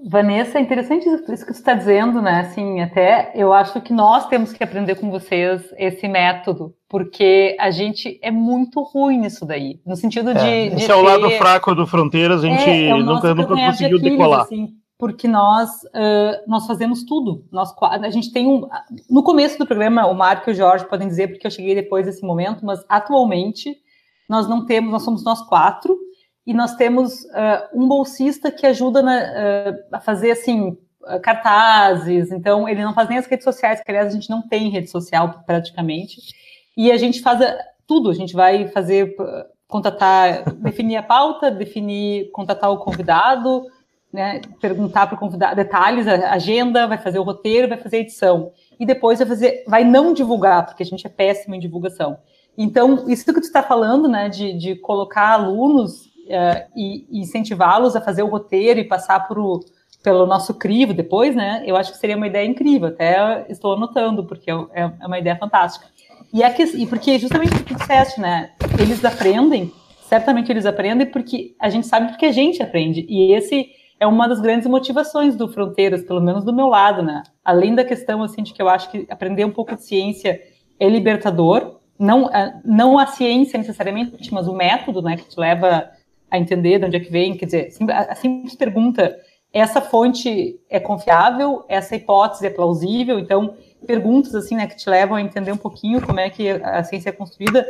[0.08, 2.42] Vanessa, é interessante isso que você está dizendo, né?
[2.42, 7.72] Assim, até eu acho que nós temos que aprender com vocês esse método, porque a
[7.72, 10.46] gente é muito ruim nisso daí, no sentido de.
[10.46, 13.56] É, esse de é o lado fraco do Fronteiras, a gente é, é nunca, nunca
[13.56, 14.42] conseguiu de decolar.
[14.42, 17.44] Assim, porque nós uh, nós fazemos tudo.
[17.52, 18.68] Nós a gente tem um
[19.10, 22.06] no começo do programa o Marco e o Jorge podem dizer porque eu cheguei depois
[22.06, 23.76] desse momento, mas atualmente
[24.30, 25.98] nós não temos, nós somos nós quatro
[26.46, 30.78] e nós temos uh, um bolsista que ajuda na, uh, a fazer assim
[31.22, 34.72] cartazes, então ele não faz nem as redes sociais, que aliás a gente não tem
[34.72, 36.20] rede social praticamente,
[36.76, 37.40] e a gente faz
[37.86, 39.16] tudo, a gente vai fazer,
[39.68, 43.64] contatar, definir a pauta, definir, contatar o convidado,
[44.12, 48.00] né, perguntar para o convidado detalhes, a agenda, vai fazer o roteiro, vai fazer a
[48.00, 52.18] edição, e depois vai fazer, vai não divulgar, porque a gente é péssimo em divulgação.
[52.58, 58.02] Então, isso que tu está falando, né, de, de colocar alunos uh, e, incentivá-los a
[58.02, 59.60] fazer o roteiro e passar por
[60.04, 61.64] pelo nosso crivo depois, né?
[61.66, 62.90] Eu acho que seria uma ideia incrível.
[62.90, 65.88] Até estou anotando, porque é, é, é uma ideia fantástica.
[66.32, 68.52] E, é que, e porque justamente o que tu disseste, né?
[68.80, 69.72] Eles aprendem,
[70.08, 73.04] certamente eles aprendem porque a gente sabe porque a gente aprende.
[73.10, 73.68] E esse
[74.00, 77.24] é uma das grandes motivações do Fronteiras, pelo menos do meu lado, né?
[77.44, 80.40] Além da questão, assim, de que eu acho que aprender um pouco de ciência
[80.80, 82.30] é libertador, não,
[82.64, 85.90] não a ciência necessariamente, mas o método, né, que te leva
[86.30, 89.16] a entender de onde é que vem, quer dizer, a simples pergunta,
[89.54, 95.16] essa fonte é confiável, essa hipótese é plausível, então perguntas assim, né, que te levam
[95.16, 97.68] a entender um pouquinho como é que a ciência é construída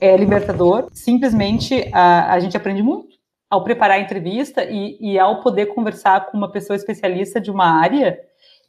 [0.00, 0.88] é libertador.
[0.92, 6.26] Simplesmente a, a gente aprende muito ao preparar a entrevista e, e ao poder conversar
[6.26, 8.18] com uma pessoa especialista de uma área.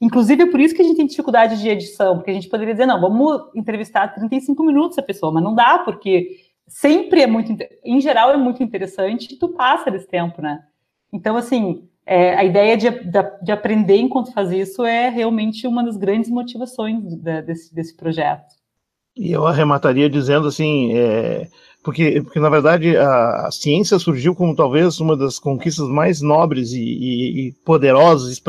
[0.01, 2.73] Inclusive, é por isso que a gente tem dificuldade de edição, porque a gente poderia
[2.73, 6.39] dizer, não, vamos entrevistar 35 minutos a pessoa, mas não dá, porque
[6.71, 7.53] sempre é muito,
[7.83, 10.59] em geral, é muito interessante e tu passa desse tempo, né?
[11.11, 15.83] Então, assim, é, a ideia de, de, de, aprender enquanto faz isso é realmente uma
[15.83, 18.55] das grandes motivações de, desse, desse projeto.
[19.15, 21.49] E eu arremataria dizendo assim, é,
[21.83, 26.71] porque, porque na verdade a, a, ciência surgiu como talvez uma das conquistas mais nobres
[26.71, 28.41] e, e, e poderosas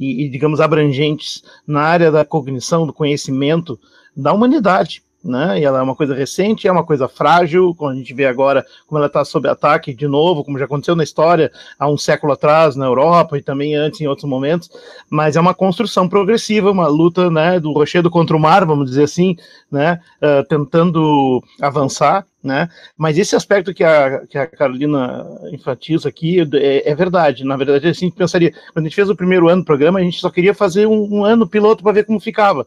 [0.00, 3.78] e, e, digamos, abrangentes na área da cognição, do conhecimento
[4.16, 5.60] da humanidade né?
[5.60, 8.64] E ela é uma coisa recente, é uma coisa frágil, como a gente vê agora,
[8.86, 12.32] como ela está sob ataque de novo, como já aconteceu na história há um século
[12.32, 14.70] atrás na Europa e também antes em outros momentos,
[15.10, 19.04] mas é uma construção progressiva, uma luta, né, do rochedo contra o mar, vamos dizer
[19.04, 19.36] assim,
[19.70, 22.68] né, uh, tentando avançar, né?
[22.96, 27.44] Mas esse aspecto que a, que a Carolina enfatiza aqui é, é verdade.
[27.44, 30.20] Na verdade, assim, pensaria, quando a gente fez o primeiro ano do programa, a gente
[30.20, 32.66] só queria fazer um, um ano piloto para ver como ficava.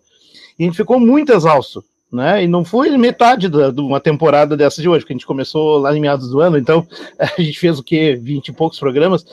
[0.59, 2.43] E a gente ficou muito exausto né?
[2.43, 5.95] E não foi metade de uma temporada dessa de hoje, porque a gente começou lá
[5.95, 6.85] em meados do ano, então
[7.17, 8.19] a gente fez o quê?
[8.21, 9.25] Vinte e poucos programas.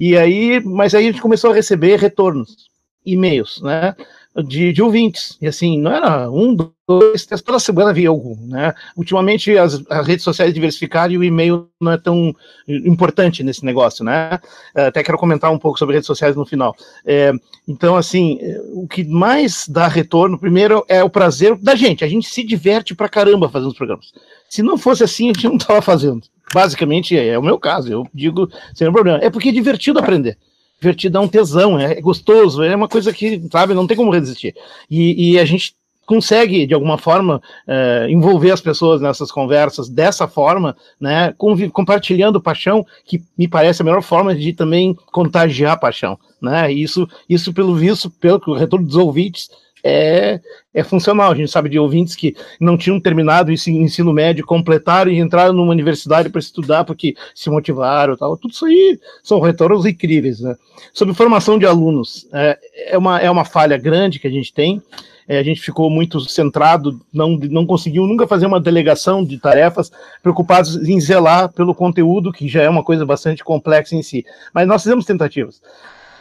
[0.00, 2.68] E aí, mas aí a gente começou a receber retornos,
[3.06, 3.94] e-mails, né?
[4.42, 5.38] De, de ouvintes.
[5.40, 8.74] E assim, não era um, dois, toda semana havia algum, né?
[8.96, 12.34] Ultimamente as, as redes sociais diversificaram e o e-mail não é tão
[12.66, 14.38] importante nesse negócio, né?
[14.74, 16.74] Até quero comentar um pouco sobre redes sociais no final.
[17.06, 17.32] É,
[17.66, 18.38] então, assim,
[18.72, 22.04] o que mais dá retorno, primeiro, é o prazer da gente.
[22.04, 24.12] A gente se diverte pra caramba fazendo os programas.
[24.48, 26.22] Se não fosse assim, a gente não estava fazendo.
[26.52, 29.18] Basicamente é, é o meu caso, eu digo sem problema.
[29.22, 30.36] É porque é divertido aprender
[30.84, 34.54] divertido, é um tesão, é gostoso, é uma coisa que, sabe, não tem como resistir.
[34.90, 35.74] E, e a gente
[36.06, 41.34] consegue, de alguma forma, é, envolver as pessoas nessas conversas dessa forma, né,
[41.72, 47.54] compartilhando paixão, que me parece a melhor forma de também contagiar paixão, né, isso, isso
[47.54, 49.48] pelo visto, pelo retorno dos ouvintes,
[49.84, 50.40] é,
[50.72, 51.30] é funcional.
[51.30, 55.52] A gente sabe de ouvintes que não tinham terminado o ensino médio, completaram e entraram
[55.52, 58.36] numa universidade para estudar porque se motivaram tal.
[58.38, 60.40] Tudo isso aí são retornos incríveis.
[60.40, 60.56] Né?
[60.94, 62.58] Sobre formação de alunos, é,
[62.92, 64.82] é, uma, é uma falha grande que a gente tem.
[65.26, 69.90] É, a gente ficou muito centrado, não, não conseguiu nunca fazer uma delegação de tarefas,
[70.22, 74.24] preocupados em zelar pelo conteúdo, que já é uma coisa bastante complexa em si.
[74.52, 75.62] Mas nós fizemos tentativas.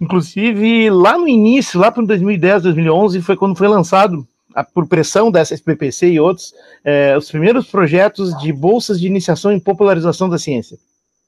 [0.02, 4.28] Inclusive, lá no início, lá para 2010, 2011, foi quando foi lançado,
[4.74, 6.54] por pressão da SPPC e outros,
[6.84, 10.78] é, os primeiros projetos de bolsas de iniciação em popularização da ciência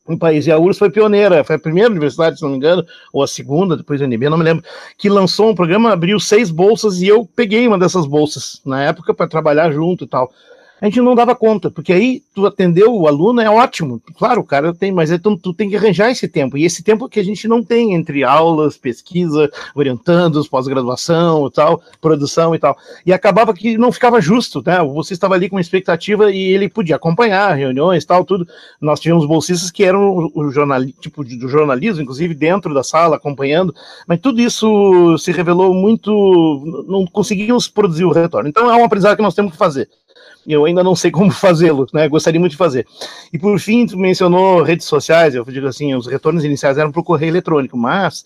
[0.07, 0.45] no país.
[0.45, 3.27] E a URSS foi pioneira, foi a primeira universidade, se não me engano, ou a
[3.27, 4.63] segunda, depois da UNB, não me lembro,
[4.97, 9.13] que lançou um programa, abriu seis bolsas e eu peguei uma dessas bolsas na época
[9.13, 10.31] para trabalhar junto e tal.
[10.81, 14.43] A gente não dava conta, porque aí tu atendeu o aluno é ótimo, claro, o
[14.43, 17.23] cara tem, mas então tu tem que arranjar esse tempo, e esse tempo que a
[17.23, 23.53] gente não tem entre aulas, pesquisa, orientandos, pós-graduação e tal, produção e tal, e acabava
[23.53, 27.55] que não ficava justo, né, você estava ali com uma expectativa e ele podia acompanhar
[27.55, 28.47] reuniões tal, tudo,
[28.81, 33.73] nós tivemos bolsistas que eram o jornal, tipo do jornalismo, inclusive dentro da sala, acompanhando,
[34.05, 39.15] mas tudo isso se revelou muito, não conseguimos produzir o retorno, então é um aprendizado
[39.15, 39.89] que nós temos que fazer,
[40.53, 42.07] eu ainda não sei como fazê-lo, né?
[42.07, 42.85] Gostaria muito de fazer.
[43.33, 47.01] E por fim, tu mencionou redes sociais, eu digo assim, os retornos iniciais eram para
[47.01, 48.23] o correio eletrônico, mas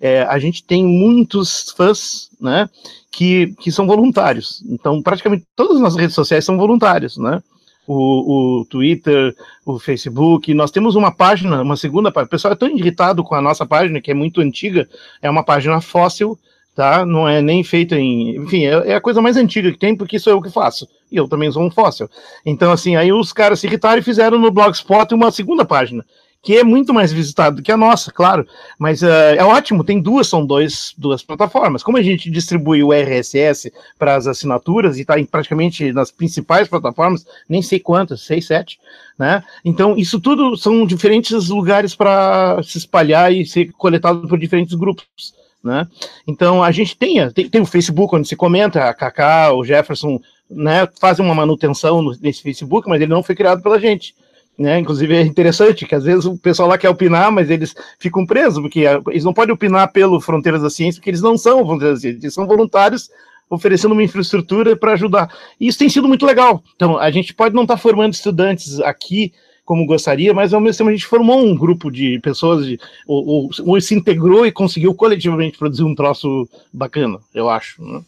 [0.00, 2.68] é, a gente tem muitos fãs, né?
[3.10, 4.62] Que, que são voluntários.
[4.68, 7.42] Então, praticamente todas as nossas redes sociais são voluntários, né?
[7.86, 9.34] O, o, Twitter,
[9.66, 10.54] o Facebook.
[10.54, 12.28] Nós temos uma página, uma segunda página.
[12.28, 14.88] O pessoal é tão irritado com a nossa página, que é muito antiga,
[15.20, 16.38] é uma página fóssil,
[16.80, 17.04] tá?
[17.04, 18.36] Não é nem feita em.
[18.36, 20.88] Enfim, é, é, a coisa mais antiga que tem, porque sou eu que faço.
[21.12, 22.08] E eu também sou um fóssil.
[22.46, 26.02] Então, assim, aí os caras se irritaram e fizeram no Blogspot uma segunda página,
[26.42, 28.46] que é muito mais visitada do que a nossa, claro.
[28.78, 31.82] Mas uh, é ótimo, tem duas, são dois, duas plataformas.
[31.82, 37.26] Como a gente distribui o RSS para as assinaturas e está praticamente nas principais plataformas,
[37.46, 38.78] nem sei quantas, seis, sete,
[39.18, 39.44] né?
[39.62, 45.38] Então, isso tudo são diferentes lugares para se espalhar e ser coletado por diferentes grupos.
[45.62, 45.86] Né?
[46.26, 50.18] Então a gente tem, tem, tem, o Facebook onde se comenta, a Kaká, o Jefferson
[50.50, 54.14] né, fazem uma manutenção nesse Facebook, mas ele não foi criado pela gente.
[54.58, 54.78] Né?
[54.78, 58.60] Inclusive é interessante que às vezes o pessoal lá quer opinar, mas eles ficam presos,
[58.60, 62.00] porque eles não podem opinar pelo Fronteiras da Ciência, porque eles não são Fronteiras da
[62.00, 63.10] Ciência, eles são voluntários
[63.50, 65.28] oferecendo uma infraestrutura para ajudar.
[65.58, 66.62] E isso tem sido muito legal.
[66.76, 69.32] Então, a gente pode não estar tá formando estudantes aqui
[69.70, 73.24] como gostaria, mas ao mesmo tempo a gente formou um grupo de pessoas, de, ou,
[73.24, 77.80] ou, ou se integrou e conseguiu coletivamente produzir um troço bacana, eu acho.
[77.80, 78.02] Né?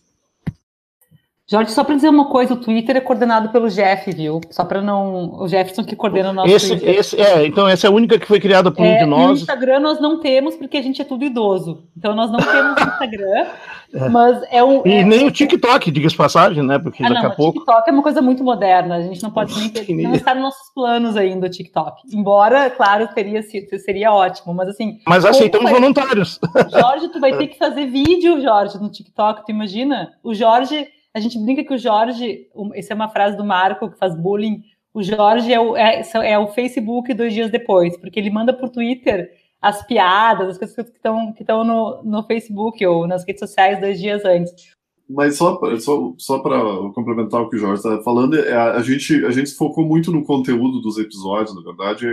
[1.50, 4.40] Jorge, só para dizer uma coisa, o Twitter é coordenado pelo Jeff, viu?
[4.50, 5.40] Só para não.
[5.40, 6.98] O Jefferson que coordena o nosso esse, Twitter.
[6.98, 9.26] Esse, é, então essa é a única que foi criada por é, um de nós.
[9.26, 11.82] No Instagram nós não temos, porque a gente é tudo idoso.
[11.96, 13.46] Então nós não temos Instagram.
[13.92, 14.08] É.
[14.08, 14.86] Mas é um.
[14.86, 16.78] E é, nem o TikTok, diga-se passagem, né?
[16.78, 17.58] Porque ah, daqui não, a pouco.
[17.58, 20.44] O TikTok é uma coisa muito moderna, a gente não pode nem não está nos
[20.44, 22.02] nossos planos ainda o TikTok.
[22.12, 25.00] Embora, claro, teria, seria ótimo, mas assim.
[25.06, 26.38] Mas aceitamos voluntários.
[26.70, 30.12] Jorge, tu vai ter que fazer vídeo, Jorge, no TikTok, tu imagina?
[30.22, 33.98] O Jorge a gente brinca que o Jorge, essa é uma frase do Marco que
[33.98, 34.62] faz bullying,
[34.94, 38.68] o Jorge é o, é, é o Facebook dois dias depois, porque ele manda por
[38.68, 43.80] Twitter as piadas, as coisas que estão que no, no Facebook ou nas redes sociais
[43.80, 44.74] dois dias antes.
[45.14, 46.58] Mas só, só, só para
[46.94, 50.10] complementar o que o Jorge está falando, é, a, a, gente, a gente focou muito
[50.10, 52.06] no conteúdo dos episódios, na verdade,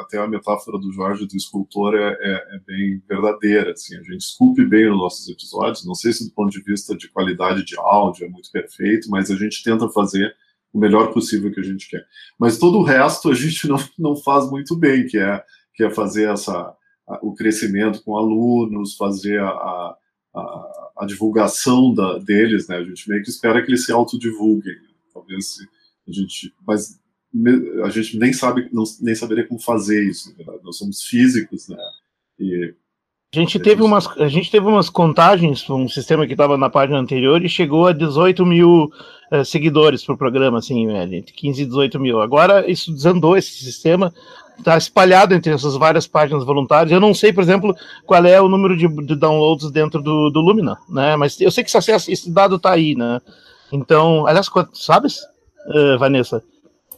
[0.00, 3.72] até a metáfora do Jorge do escultor é, é, é, bem verdadeira.
[3.72, 6.94] Assim, a gente esculpe bem os nossos episódios, não sei se do ponto de vista
[6.96, 10.34] de qualidade de áudio é muito perfeito, mas a gente tenta fazer
[10.72, 12.04] o melhor possível que a gente quer.
[12.38, 15.42] Mas todo o resto a gente não, não faz muito bem, que é,
[15.74, 16.74] que é fazer essa,
[17.22, 19.96] o crescimento com alunos, fazer a, a
[20.34, 22.76] a divulgação da, deles, né?
[22.76, 24.76] A gente meio que espera que eles se autodivulguem.
[25.12, 25.58] Talvez
[26.08, 27.00] a gente, mas
[27.84, 30.30] a gente nem sabe, não, nem saberia como fazer isso.
[30.30, 30.60] Na verdade.
[30.62, 31.76] Nós somos físicos, né?
[32.38, 32.74] E
[33.34, 36.98] a gente teve umas, a gente teve umas contagens, um sistema que estava na página
[36.98, 38.92] anterior e chegou a 18 mil
[39.32, 42.20] uh, seguidores para o programa, assim, né, entre 15 e 18 mil.
[42.20, 44.14] Agora isso desandou esse sistema,
[44.58, 46.92] está espalhado entre essas várias páginas voluntárias.
[46.92, 47.74] Eu não sei, por exemplo,
[48.06, 51.16] qual é o número de, de downloads dentro do, do, Lumina, né?
[51.16, 53.20] Mas eu sei que esse, esse dado está aí, né?
[53.72, 55.20] Então, aliás, sabes,
[55.68, 56.42] uh, Vanessa?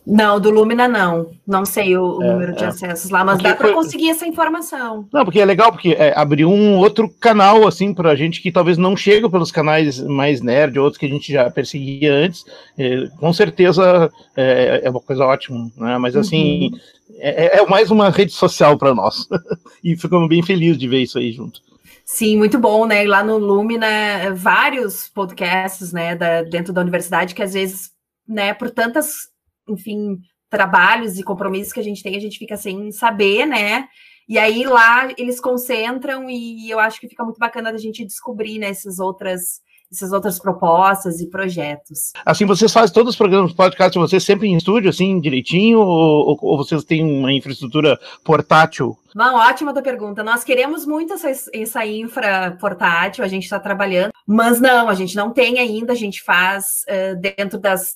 [0.07, 1.33] Não, do Lumina não.
[1.45, 2.69] Não sei o, é, número de é.
[2.69, 3.75] acessos lá, mas porque dá para foi...
[3.75, 5.09] conseguir essa informação.
[5.13, 8.53] Não, porque é legal, porque é, abriu um outro canal, assim, para a gente que
[8.53, 12.45] talvez não chega pelos canais mais nerd, outros que a gente já perseguia antes.
[12.79, 15.99] É, com certeza é, é, uma coisa ótima, né?
[15.99, 16.79] Mas assim, uhum.
[17.19, 19.27] é, é mais uma rede social para nós.
[19.83, 21.61] e ficamos bem felizes de ver isso aí junto.
[22.05, 23.03] Sim, muito bom, né?
[23.03, 23.87] E lá no Lumina,
[24.33, 27.91] vários podcasts, né, da, dentro da universidade que às vezes,
[28.29, 29.35] né, por tantas
[29.69, 33.89] enfim, trabalhos e compromissos que a gente tem, a gente fica sem saber, né?
[34.29, 38.59] E aí lá eles concentram e eu acho que fica muito bacana da gente descobrir
[38.59, 39.61] né, essas outras
[39.93, 42.13] essas outras propostas e projetos.
[42.25, 46.37] Assim, vocês fazem todos os programas podcast de vocês sempre em estúdio, assim, direitinho, ou,
[46.41, 48.97] ou, vocês têm uma infraestrutura portátil?
[49.15, 50.25] Não, ótima tua pergunta.
[50.25, 55.15] Nós queremos muito essa, essa infra portátil, a gente está trabalhando, mas não, a gente
[55.15, 57.95] não tem ainda, a gente faz uh, dentro das,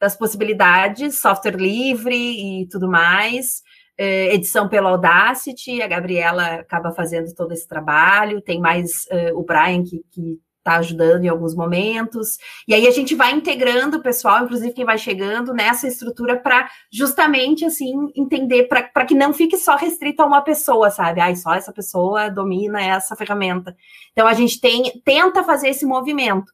[0.00, 3.62] das possibilidades, software livre e tudo mais,
[3.98, 9.44] é, edição pelo Audacity, a Gabriela acaba fazendo todo esse trabalho, tem mais uh, o
[9.44, 12.38] Brian que, que tá ajudando em alguns momentos.
[12.66, 16.70] E aí a gente vai integrando o pessoal, inclusive quem vai chegando nessa estrutura para
[16.90, 21.20] justamente assim entender para que não fique só restrito a uma pessoa, sabe?
[21.20, 23.76] Ai, só essa pessoa domina essa ferramenta.
[24.12, 26.50] Então a gente tem tenta fazer esse movimento.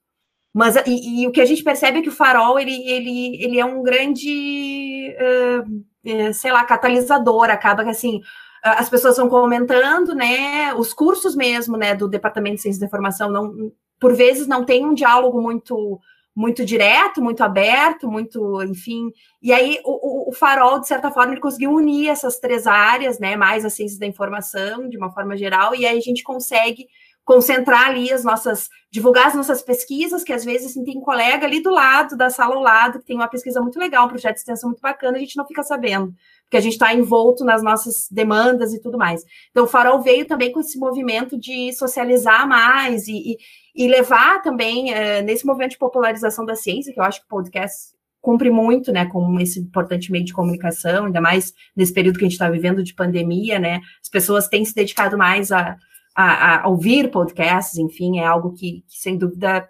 [0.56, 3.60] Mas e, e o que a gente percebe é que o farol ele, ele, ele
[3.60, 8.22] é um grande, uh, sei lá, catalisador, acaba que assim
[8.62, 10.72] as pessoas vão comentando, né?
[10.74, 14.84] Os cursos mesmo, né, do Departamento de Ciência da Informação não por vezes não tem
[14.84, 16.00] um diálogo muito
[16.34, 19.10] muito direto, muito aberto, muito, enfim.
[19.42, 23.36] E aí o, o, Farol, de certa forma, ele conseguiu unir essas três áreas, né?
[23.36, 26.86] Mais a ciência da informação, de uma forma geral, e aí a gente consegue
[27.26, 31.44] concentrar ali as nossas, divulgar as nossas pesquisas, que às vezes assim, tem um colega
[31.44, 34.34] ali do lado, da sala ao lado, que tem uma pesquisa muito legal, um projeto
[34.34, 36.14] de extensão muito bacana, a gente não fica sabendo
[36.46, 39.24] porque a gente está envolto nas nossas demandas e tudo mais.
[39.50, 44.40] Então, o Farol veio também com esse movimento de socializar mais e, e, e levar
[44.42, 48.48] também é, nesse movimento de popularização da ciência, que eu acho que o podcast cumpre
[48.48, 52.34] muito, né, como esse importante meio de comunicação, ainda mais nesse período que a gente
[52.34, 55.76] está vivendo de pandemia, né, as pessoas têm se dedicado mais a,
[56.16, 59.68] a, a ouvir podcasts, enfim, é algo que, que, sem dúvida,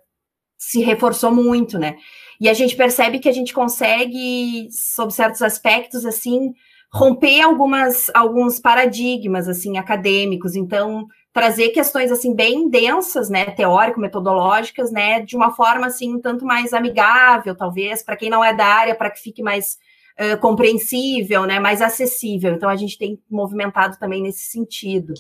[0.57, 1.97] se reforçou muito, né,
[2.41, 6.53] e a gente percebe que a gente consegue, sob certos aspectos, assim,
[6.93, 10.55] romper algumas, alguns paradigmas, assim, acadêmicos.
[10.55, 16.45] Então, trazer questões, assim, bem densas, né, teórico-metodológicas, né, de uma forma, assim, um tanto
[16.45, 19.77] mais amigável, talvez, para quem não é da área, para que fique mais
[20.19, 22.53] uh, compreensível, né, mais acessível.
[22.53, 25.13] Então, a gente tem movimentado também nesse sentido.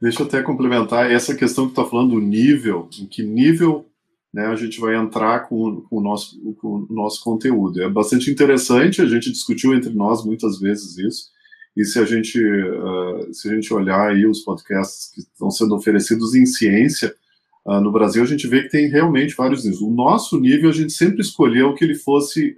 [0.00, 3.86] Deixa eu até complementar essa questão que está falando do nível, em que nível
[4.32, 7.82] né, a gente vai entrar com, com, o nosso, com o nosso conteúdo.
[7.82, 11.30] É bastante interessante, a gente discutiu entre nós muitas vezes isso,
[11.76, 15.74] e se a gente, uh, se a gente olhar aí os podcasts que estão sendo
[15.74, 17.14] oferecidos em ciência,
[17.66, 19.82] uh, no Brasil a gente vê que tem realmente vários níveis.
[19.82, 22.56] O nosso nível a gente sempre escolheu que ele fosse,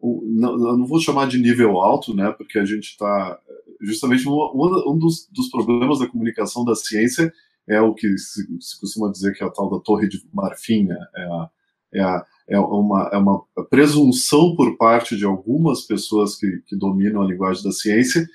[0.00, 3.38] uh, não, não, vou chamar de nível alto, né, porque a gente está,
[3.80, 7.32] justamente um, dos, dos problemas da comunicação da ciência
[7.68, 10.84] é o que se, se, costuma dizer que é a tal da torre de marfim,
[10.84, 10.98] né?
[11.14, 11.50] é, a,
[11.94, 17.22] é, a, é, uma, é uma presunção por parte de algumas pessoas que, que dominam
[17.22, 18.28] a linguagem da ciência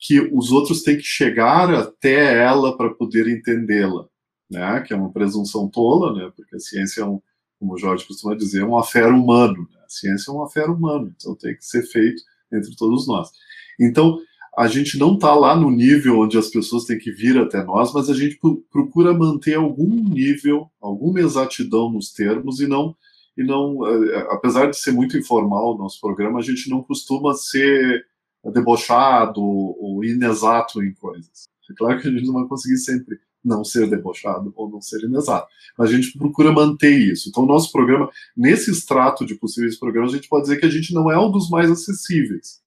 [0.00, 4.06] que os outros têm que chegar até ela para poder entendê-la,
[4.50, 4.80] né?
[4.80, 6.32] Que é uma presunção tola, né?
[6.34, 7.20] Porque a ciência é um,
[7.58, 9.68] como o Jorge costuma dizer, é um afero humano.
[9.70, 9.78] Né?
[9.84, 13.30] A ciência é um afero humano, então tem que ser feito entre todos nós.
[13.78, 14.18] Então,
[14.56, 17.92] a gente não está lá no nível onde as pessoas têm que vir até nós,
[17.92, 18.38] mas a gente
[18.70, 22.94] procura manter algum nível, alguma exatidão nos termos e não
[23.36, 27.32] e não, eh, apesar de ser muito informal o nosso programa, a gente não costuma
[27.32, 28.04] ser
[28.52, 31.48] debochado ou inexato em coisas.
[31.70, 35.02] É claro que a gente não vai conseguir sempre não ser debochado ou não ser
[35.04, 35.48] inexato,
[35.78, 37.28] mas a gente procura manter isso.
[37.28, 40.92] Então, nosso programa, nesse extrato de possíveis programas, a gente pode dizer que a gente
[40.92, 42.60] não é um dos mais acessíveis,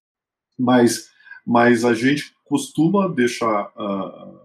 [0.58, 1.10] mas
[1.46, 4.44] mas a gente costuma deixar uh,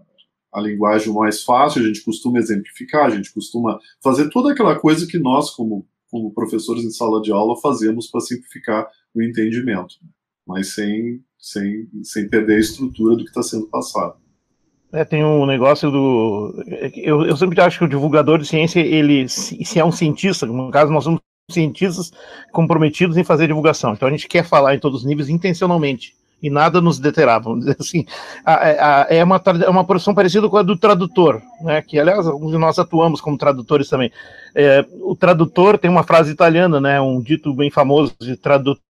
[0.51, 5.07] a linguagem mais fácil, a gente costuma exemplificar, a gente costuma fazer toda aquela coisa
[5.07, 9.95] que nós, como, como professores em sala de aula, fazemos para simplificar o entendimento,
[10.45, 14.15] mas sem, sem, sem perder a estrutura do que está sendo passado.
[14.91, 16.63] É, tem um negócio do.
[16.95, 20.71] Eu, eu sempre acho que o divulgador de ciência, ele, se é um cientista, no
[20.71, 21.19] caso nós somos
[21.51, 22.11] cientistas
[22.51, 23.93] comprometidos em fazer divulgação.
[23.93, 27.61] Então a gente quer falar em todos os níveis intencionalmente e nada nos deterá, vamos
[27.61, 28.05] dizer assim.
[29.09, 32.57] é, uma, é uma profissão parecida com a do tradutor, né, que, aliás, alguns de
[32.57, 34.11] nós atuamos como tradutores também.
[34.55, 38.89] É, o tradutor tem uma frase italiana, né, um dito bem famoso de tradutore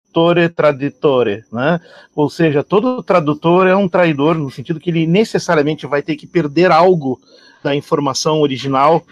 [0.55, 1.81] traditore, né?
[2.15, 6.25] Ou seja, todo tradutor é um traidor no sentido que ele necessariamente vai ter que
[6.25, 7.19] perder algo
[7.65, 9.03] da informação original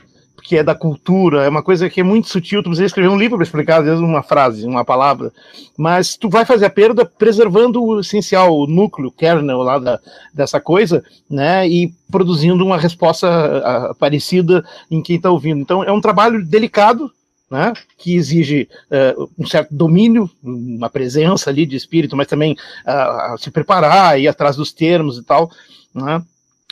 [0.42, 2.62] que é da cultura, é uma coisa que é muito sutil.
[2.62, 5.32] Tu precisa escrever um livro para explicar, às vezes, uma frase, uma palavra,
[5.76, 10.00] mas tu vai fazer a perda preservando o essencial, o núcleo, o kernel lá da,
[10.32, 15.60] dessa coisa, né, e produzindo uma resposta a, parecida em quem está ouvindo.
[15.60, 17.10] Então, é um trabalho delicado,
[17.50, 22.56] né, que exige uh, um certo domínio, uma presença ali de espírito, mas também
[22.86, 25.50] uh, se preparar, ir atrás dos termos e tal,
[25.94, 26.22] né,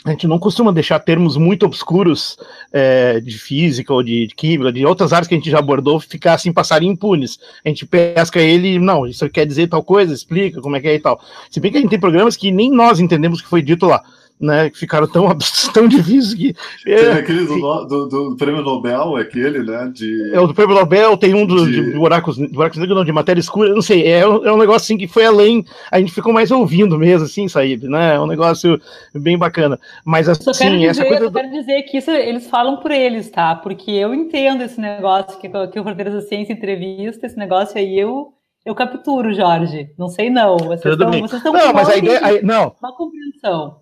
[0.03, 2.35] a gente não costuma deixar termos muito obscuros
[2.73, 5.99] é, de física ou de, de, química, de outras áreas que a gente já abordou,
[5.99, 7.39] ficar assim, passar impunes.
[7.63, 10.95] A gente pesca ele, não, isso quer dizer tal coisa, explica como é que é
[10.95, 11.21] e tal.
[11.51, 13.85] Se bem que a gente tem programas que nem nós entendemos o que foi dito
[13.85, 14.03] lá.
[14.41, 15.27] Né, que ficaram tão,
[15.73, 16.55] tão difíceis que...
[16.85, 20.33] É, aquele do, do, do, prêmio Nobel, aquele, né, de...
[20.33, 21.91] É, o do prêmio Nobel, tem um do, de...
[21.91, 24.81] de buracos, buracos negros, não, de matéria escura, não sei, é, um, é um negócio
[24.81, 28.27] assim que foi além, a gente ficou mais ouvindo mesmo, assim, Saíbe, né, é um
[28.27, 28.81] negócio
[29.13, 31.23] bem bacana, mas assim, só quero dizer, essa coisa...
[31.25, 35.39] Eu quero dizer que isso eles falam por eles, tá, porque eu entendo esse negócio
[35.39, 38.33] que, que o Fronteiras da Ciência entrevista, esse negócio aí eu
[38.65, 39.91] eu capturo, Jorge.
[39.97, 40.57] Não sei não.
[40.57, 41.21] Vocês Tudo estão, bem.
[41.21, 42.75] Vocês estão não, mas a ideia, a, não.
[42.81, 43.77] Uma compreensão.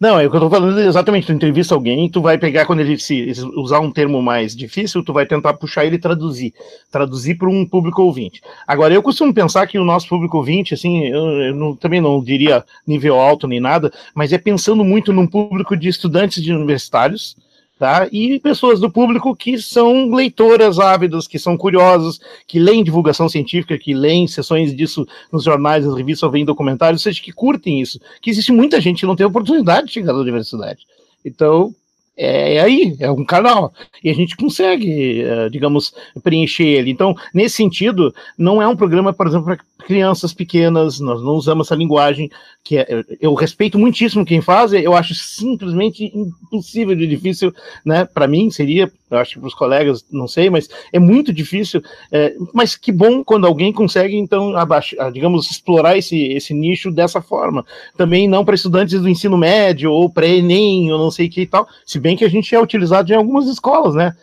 [0.00, 1.26] Não, é o que eu tô falando exatamente.
[1.26, 5.12] Tu entrevista alguém, tu vai pegar quando ele se usar um termo mais difícil, tu
[5.12, 6.54] vai tentar puxar ele e traduzir,
[6.88, 8.40] traduzir para um público ouvinte.
[8.64, 12.22] Agora, eu costumo pensar que o nosso público ouvinte, assim, eu, eu não, também não
[12.22, 17.36] diria nível alto nem nada, mas é pensando muito num público de estudantes de universitários,
[17.78, 18.08] Tá?
[18.10, 23.78] E pessoas do público que são leitoras ávidas, que são curiosos, que leem divulgação científica,
[23.78, 27.80] que leem sessões disso nos jornais, nas revistas, ou veem documentários, ou seja, que curtem
[27.80, 28.00] isso.
[28.20, 30.80] Que existe muita gente que não tem oportunidade de chegar na universidade.
[31.24, 31.72] Então,
[32.18, 33.72] é, é aí, é um canal.
[34.02, 36.90] E a gente consegue, é, digamos, preencher ele.
[36.90, 39.58] Então, nesse sentido, não é um programa, por exemplo, para
[39.88, 42.30] crianças pequenas, nós não usamos essa linguagem,
[42.62, 42.86] que é,
[43.18, 48.04] eu respeito muitíssimo quem faz, eu acho simplesmente impossível de difícil, né?
[48.04, 51.82] Para mim seria, eu acho que para os colegas, não sei, mas é muito difícil.
[52.12, 57.22] É, mas que bom quando alguém consegue, então, abaixo, digamos, explorar esse, esse nicho dessa
[57.22, 57.64] forma.
[57.96, 61.46] Também não para estudantes do ensino médio ou pré-ENEM, ou não sei o que e
[61.46, 64.14] tal, se bem que a gente é utilizado em algumas escolas, né?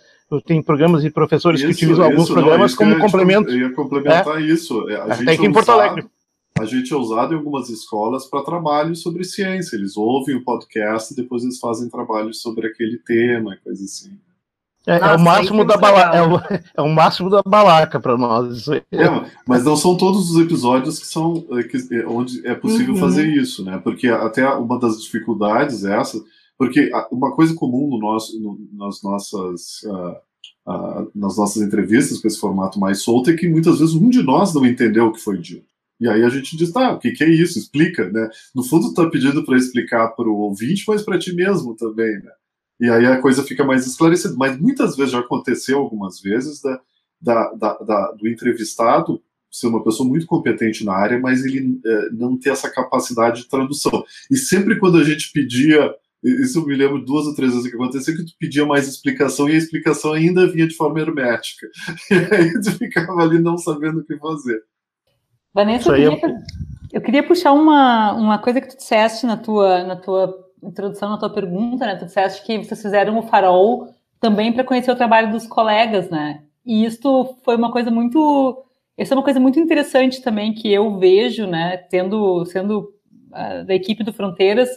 [0.45, 3.49] Tem programas e professores isso, que utilizam isso, alguns programas não, como complemento.
[3.49, 4.45] Eu ia complementar é.
[4.45, 4.89] isso.
[4.89, 6.05] É, a Até gente em Porto usado, Alegre.
[6.57, 9.75] A gente é usado em algumas escolas para trabalho sobre ciência.
[9.75, 14.17] Eles ouvem o podcast e depois eles fazem trabalho sobre aquele tema, coisa assim.
[14.87, 16.39] É, Nossa, é, o máximo da balaca, é, o,
[16.77, 18.67] é o máximo da balaca para nós.
[18.69, 18.81] É,
[19.47, 22.99] mas não são todos os episódios que são é, que, é, onde é possível uhum.
[22.99, 23.79] fazer isso, né?
[23.83, 26.23] Porque até uma das dificuldades é essa,
[26.57, 30.15] porque uma coisa comum no nosso, no, nas nossas uh,
[30.67, 34.23] uh, nas nossas entrevistas com esse formato mais solto é que muitas vezes um de
[34.23, 35.65] nós não entendeu o que foi dito.
[35.99, 37.57] E aí a gente diz, tá, o que, que é isso?
[37.57, 38.29] Explica, né?
[38.53, 42.19] No fundo, tu tá pedindo para explicar para o ouvinte, mas para ti mesmo também,
[42.19, 42.31] né?
[42.79, 44.35] E aí a coisa fica mais esclarecida.
[44.37, 46.81] Mas muitas vezes já aconteceu, algumas vezes, da,
[47.21, 52.09] da, da, da do entrevistado ser uma pessoa muito competente na área, mas ele é,
[52.11, 54.03] não ter essa capacidade de tradução.
[54.29, 55.95] E sempre quando a gente pedia,
[56.25, 59.47] isso eu me lembro duas ou três vezes que aconteceu, que tu pedia mais explicação
[59.47, 61.67] e a explicação ainda vinha de forma hermética.
[62.09, 64.61] E aí tu ficava ali não sabendo o que fazer.
[65.53, 66.43] Vanessa, eu queria, é...
[66.93, 71.17] eu queria puxar uma, uma coisa que tu disseste na tua, na tua introdução na
[71.17, 71.95] tua pergunta, né?
[71.95, 73.87] Tu disseste que vocês fizeram o farol
[74.19, 76.43] também para conhecer o trabalho dos colegas, né?
[76.65, 78.63] E isso foi uma coisa muito.
[78.97, 81.77] Essa é uma coisa muito interessante também que eu vejo, né?
[81.77, 82.93] Tendo, sendo
[83.31, 84.69] uh, da equipe do Fronteiras,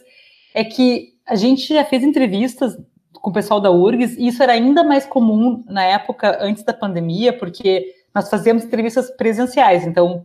[0.55, 2.77] é que a gente já fez entrevistas
[3.13, 6.73] com o pessoal da URGS, e isso era ainda mais comum na época antes da
[6.73, 10.25] pandemia, porque nós fazíamos entrevistas presenciais, então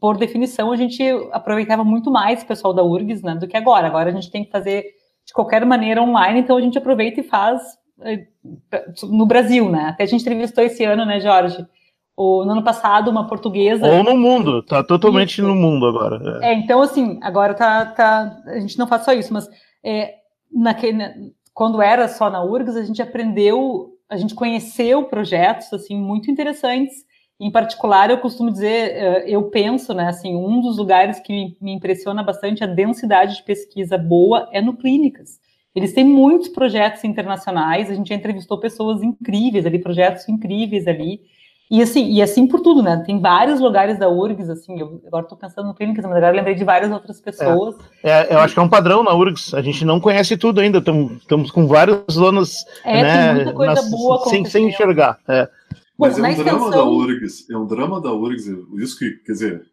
[0.00, 3.86] por definição, a gente aproveitava muito mais o pessoal da URGS né, do que agora.
[3.86, 4.84] Agora a gente tem que fazer
[5.24, 7.62] de qualquer maneira online, então a gente aproveita e faz
[8.00, 8.26] eh,
[9.04, 9.86] no Brasil, né?
[9.90, 11.64] Até a gente entrevistou esse ano, né, Jorge?
[12.16, 13.86] O, no ano passado, uma portuguesa.
[13.86, 15.46] Ou no mundo, tá totalmente isso.
[15.46, 16.40] no mundo agora.
[16.42, 16.50] É.
[16.50, 16.54] é.
[16.54, 18.42] então assim, agora tá, tá.
[18.46, 19.48] A gente não faz só isso, mas
[19.82, 20.14] é,
[20.52, 26.30] naquele, quando era só na URGS, a gente aprendeu, a gente conheceu projetos assim muito
[26.30, 27.04] interessantes
[27.42, 31.72] em particular, eu costumo dizer, eh, eu penso, né, assim, um dos lugares que me
[31.72, 35.40] impressiona bastante a densidade de pesquisa boa é no clínicas.
[35.74, 41.20] Eles têm muitos projetos internacionais, a gente entrevistou pessoas incríveis ali, projetos incríveis ali.
[41.72, 43.02] E assim, e assim por tudo, né?
[43.06, 46.54] Tem vários lugares da URGS, assim, eu agora estou pensando no clínicas, mas agora lembrei
[46.54, 47.76] de várias outras pessoas.
[48.02, 50.60] É, é, eu acho que é um padrão na URGS, a gente não conhece tudo
[50.60, 55.18] ainda, estamos com várias zonas, é, né, tem muita coisa nas, boa sem, sem enxergar.
[55.26, 55.48] É.
[55.98, 56.58] Mas Bom, é um extensão...
[56.58, 59.66] drama da URGS, é um drama da URGS, isso que, quer dizer,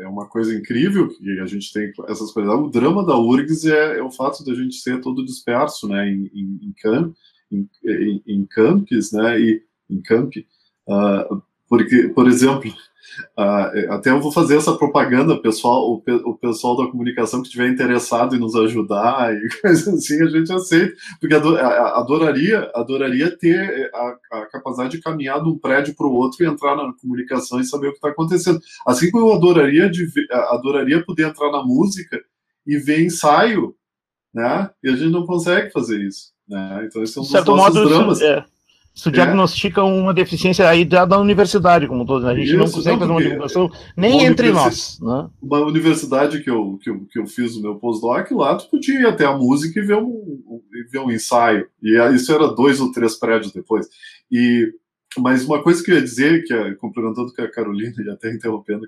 [0.00, 2.52] é uma coisa incrível que a gente tem essas coisas.
[2.52, 6.10] O drama da URGS é, é o fato de a gente ser todo disperso, né,
[6.10, 7.14] em, em, em, camp,
[7.50, 10.34] em, em, em campos, né, e em camp,
[10.88, 12.72] uh, porque, por exemplo,
[13.36, 17.68] Uh, até eu vou fazer essa propaganda, pessoal, o, o, pessoal da comunicação que estiver
[17.68, 24.16] interessado em nos ajudar e coisas assim, a gente aceita, porque adoraria, adoraria ter a,
[24.32, 27.64] a capacidade de caminhar de um prédio para o outro e entrar na comunicação e
[27.64, 28.60] saber o que está acontecendo.
[28.86, 30.06] Assim como eu adoraria, de,
[30.50, 32.20] adoraria poder entrar na música
[32.66, 33.74] e ver ensaio,
[34.32, 34.70] né?
[34.82, 36.84] E a gente não consegue fazer isso, né?
[36.86, 38.20] Então, esse é um dos nossos modo, dramas.
[38.20, 38.44] É
[38.98, 39.12] Isso é.
[39.12, 42.24] diagnostica uma deficiência aí da, da universidade, como todo.
[42.24, 42.32] Né?
[42.32, 44.98] A gente Isso, não consegue não, fazer uma divulgação nem entre nós.
[45.00, 45.30] Né?
[45.40, 48.98] Uma universidade que eu, que, eu, que eu fiz o meu postdoc lá, tu podia
[48.98, 51.68] ir até a música e ver um, ver um ensaio.
[51.80, 53.86] E isso era dois ou três prédios depois.
[54.32, 54.72] E
[55.16, 58.32] mas uma coisa que eu ia dizer, que é, complementando com a Carolina, e até
[58.32, 58.84] interrompendo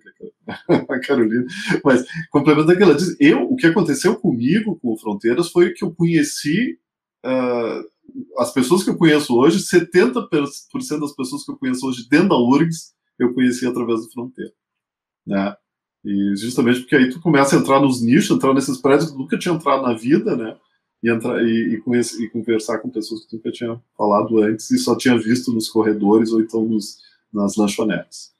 [0.88, 1.46] a Carolina,
[1.84, 5.70] mas complementando o que ela diz, eu, o que aconteceu comigo com o Fronteiras foi
[5.70, 6.78] que eu conheci
[7.24, 7.82] uh,
[8.38, 12.36] as pessoas que eu conheço hoje, 70% das pessoas que eu conheço hoje dentro da
[12.36, 14.52] URGS, eu conheci através do Fronteira.
[15.26, 15.56] Né?
[16.04, 19.38] E justamente porque aí tu começa a entrar nos nichos, entrar nesses prédios que nunca
[19.38, 20.56] tinha entrado na vida, né?
[21.02, 24.96] E, entrar, e, e, e conversar com pessoas que nunca tinha falado antes e só
[24.96, 26.98] tinha visto nos corredores ou então nos,
[27.32, 28.34] nas lanchonetes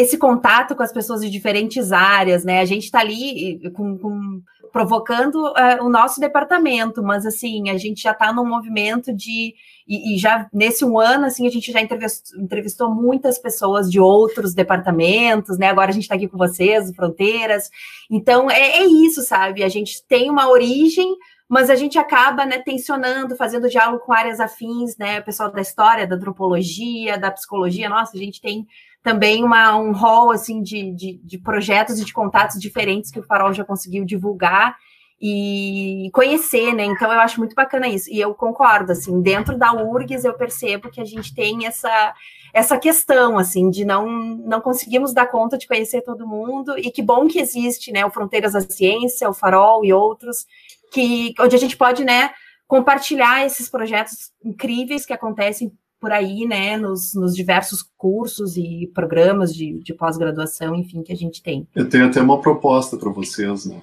[0.00, 2.60] esse contato com as pessoas de diferentes áreas, né?
[2.60, 4.42] A gente está ali com, com,
[4.72, 9.54] provocando uh, o nosso departamento, mas assim, a gente já está num movimento de.
[9.86, 13.98] E, e, já nesse um ano, assim, a gente já entrevistou, entrevistou, muitas pessoas de
[13.98, 15.68] outros departamentos, né?
[15.68, 17.70] Agora a gente está aqui com vocês, Fronteiras.
[18.10, 19.62] Então, é, é isso, sabe?
[19.62, 21.16] A gente tem uma origem
[21.48, 25.20] mas a gente acaba né, tensionando, fazendo diálogo com áreas afins, né?
[25.20, 28.66] O pessoal da história, da antropologia, da psicologia, nossa, a gente tem
[29.02, 33.22] também uma, um rol assim de, de, de projetos e de contatos diferentes que o
[33.22, 34.76] Farol já conseguiu divulgar
[35.20, 36.84] e conhecer, né?
[36.84, 38.08] Então eu acho muito bacana isso.
[38.10, 42.14] E eu concordo, assim, dentro da URGS eu percebo que a gente tem essa
[42.54, 47.02] essa questão, assim, de não não conseguimos dar conta de conhecer todo mundo e que
[47.02, 50.46] bom que existe, né, o Fronteiras da Ciência, o Farol e outros
[50.92, 52.30] que onde a gente pode, né,
[52.66, 59.54] compartilhar esses projetos incríveis que acontecem por aí, né, nos, nos diversos cursos e programas
[59.54, 61.66] de, de pós-graduação, enfim, que a gente tem.
[61.74, 63.82] Eu tenho até uma proposta para vocês, né,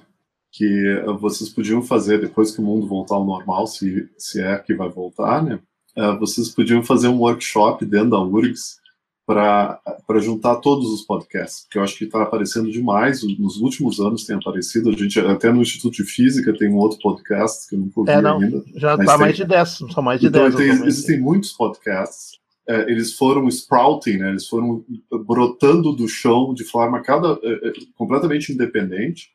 [0.50, 4.74] que vocês podiam fazer depois que o mundo voltar ao normal, se, se é que
[4.74, 5.60] vai voltar, né,
[5.96, 8.78] eh, vocês podiam fazer um workshop dentro da URGS
[9.26, 9.80] para
[10.20, 14.36] juntar todos os podcasts, porque eu acho que está aparecendo demais, nos últimos anos tem
[14.36, 18.00] aparecido, a gente até no Instituto de Física tem um outro podcast que eu nunca
[18.00, 18.62] ouvi é, não, ainda.
[18.76, 20.54] Já está mais de 10, são mais de então, 10.
[20.54, 24.84] Tem, existem muitos podcasts, é, eles foram sprouting, né, eles foram
[25.26, 29.30] brotando do chão de forma cada, é, é completamente independente,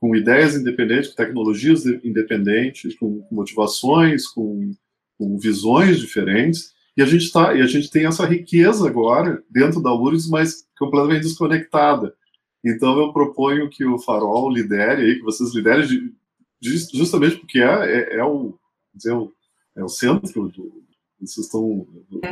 [0.00, 4.72] com ideias independentes, com tecnologias independentes, com motivações, com,
[5.16, 9.82] com visões diferentes, e a gente tá, e a gente tem essa riqueza agora dentro
[9.82, 12.14] da URGS, mas completamente desconectada.
[12.64, 16.12] Então eu proponho que o Farol lidere aí, que vocês liderem, de,
[16.60, 18.54] de, justamente porque é, é, é o,
[18.94, 19.16] dizer,
[19.76, 20.82] é o centro do,
[21.20, 21.86] vocês estão,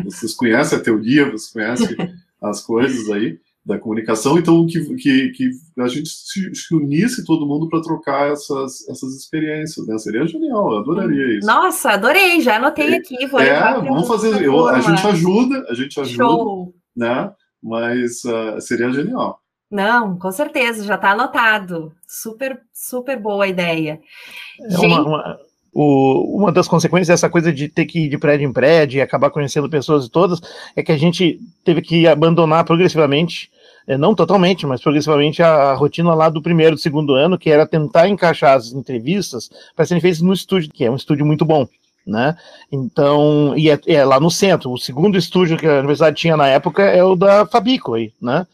[0.05, 1.97] vocês conhecem a teoria, vocês conhecem
[2.41, 3.39] as coisas aí
[3.69, 8.33] da comunicação, então que, que, que a gente se, se unisse todo mundo para trocar
[8.33, 9.99] essas, essas experiências, né?
[9.99, 11.47] Seria genial, eu adoraria isso.
[11.47, 13.27] Nossa, adorei, já anotei aqui.
[13.27, 16.75] Vou é, vamos fazer, eu, a gente ajuda, a gente ajuda, Show.
[16.97, 17.31] né?
[17.63, 19.39] Mas uh, seria genial.
[19.71, 21.93] Não, com certeza, já está anotado.
[22.07, 24.01] Super, super boa ideia.
[24.63, 24.87] É gente...
[24.87, 25.39] uma, uma,
[25.75, 29.03] o, uma das consequências dessa coisa de ter que ir de prédio em prédio e
[29.03, 30.41] acabar conhecendo pessoas todas
[30.75, 33.58] é que a gente teve que abandonar progressivamente é,
[33.97, 37.67] não totalmente, mas progressivamente, a, a, rotina lá do primeiro e segundo ano, que era
[37.67, 41.67] tentar encaixar as entrevistas para serem feitas no estúdio, que é um estúdio muito bom.
[42.07, 42.37] Né?
[42.73, 44.73] Então, e é, é, lá no centro.
[44.73, 48.47] O segundo estúdio que a universidade tinha na época é o da Fabico aí, né?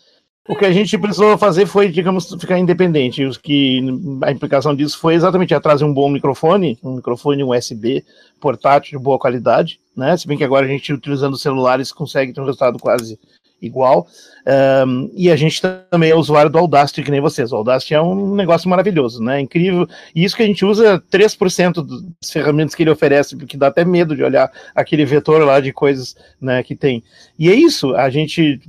[0.46, 3.24] O que a gente precisou fazer foi, digamos, ficar independente.
[3.24, 3.80] Os que
[4.22, 8.04] a implicação disso foi exatamente trazer um bom microfone, um microfone USB
[8.40, 10.14] portátil de boa qualidade, né?
[10.16, 13.18] Se bem que agora a gente utilizando celulares consegue ter um resultado quase
[13.64, 14.06] igual.
[14.86, 17.50] Um, e a gente também é usuário do Audacity, que nem vocês.
[17.52, 19.40] O Audacity é um negócio maravilhoso, né?
[19.40, 19.88] Incrível.
[20.14, 21.86] E isso que a gente usa 3%
[22.20, 25.72] das ferramentas que ele oferece, porque dá até medo de olhar aquele vetor lá de
[25.72, 27.02] coisas né, que tem.
[27.38, 28.60] E é isso, a gente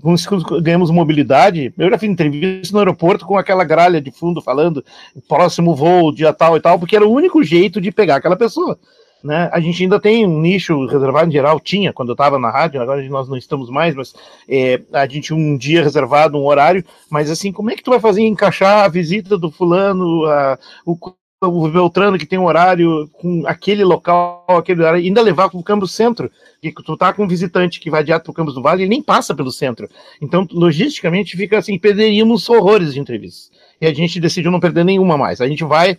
[0.62, 1.74] ganhamos mobilidade.
[1.78, 4.84] Eu já fiz entrevista no aeroporto com aquela gralha de fundo falando
[5.28, 8.80] próximo voo, dia tal e tal, porque era o único jeito de pegar aquela pessoa.
[9.26, 9.50] Né?
[9.52, 12.80] A gente ainda tem um nicho reservado em geral, tinha quando eu estava na rádio,
[12.80, 14.14] agora nós não estamos mais, mas
[14.48, 18.00] é, a gente um dia reservado, um horário, mas assim, como é que tu vai
[18.00, 20.96] fazer encaixar a visita do fulano, a, o,
[21.42, 25.64] o Beltrano que tem um horário com aquele local, aquele horário, ainda levar para o
[25.64, 26.30] Campus Centro,
[26.62, 28.90] que tu tá com um visitante que vai direto para o Campus do Vale, ele
[28.90, 29.90] nem passa pelo centro.
[30.22, 33.50] Então, logisticamente, fica assim, perderíamos horrores de entrevistas.
[33.82, 35.42] E a gente decidiu não perder nenhuma mais.
[35.42, 35.98] A gente vai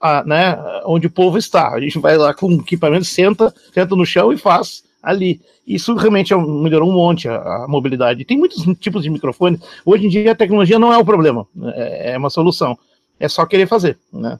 [0.00, 1.72] a, né, onde o povo está.
[1.72, 5.40] A gente vai lá com equipamento, senta, senta no chão e faz ali.
[5.66, 8.24] Isso realmente é melhorou um monte a, a, mobilidade.
[8.24, 9.60] Tem muitos tipos de microfone.
[9.84, 12.78] Hoje em dia a tecnologia não é o problema, é, é uma solução.
[13.20, 14.38] É só querer fazer, né?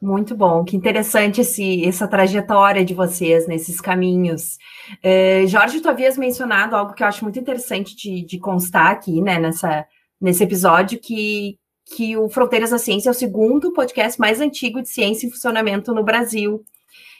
[0.00, 4.58] Muito bom, que interessante esse, essa trajetória de vocês nesses caminhos.
[5.02, 9.22] É, Jorge, tu havias mencionado algo que eu acho muito interessante de, de constar aqui,
[9.22, 9.86] né, nessa,
[10.20, 14.88] nesse episódio, que, que o Fronteiras da Ciência é o segundo podcast mais antigo de
[14.88, 16.64] ciência em funcionamento no Brasil.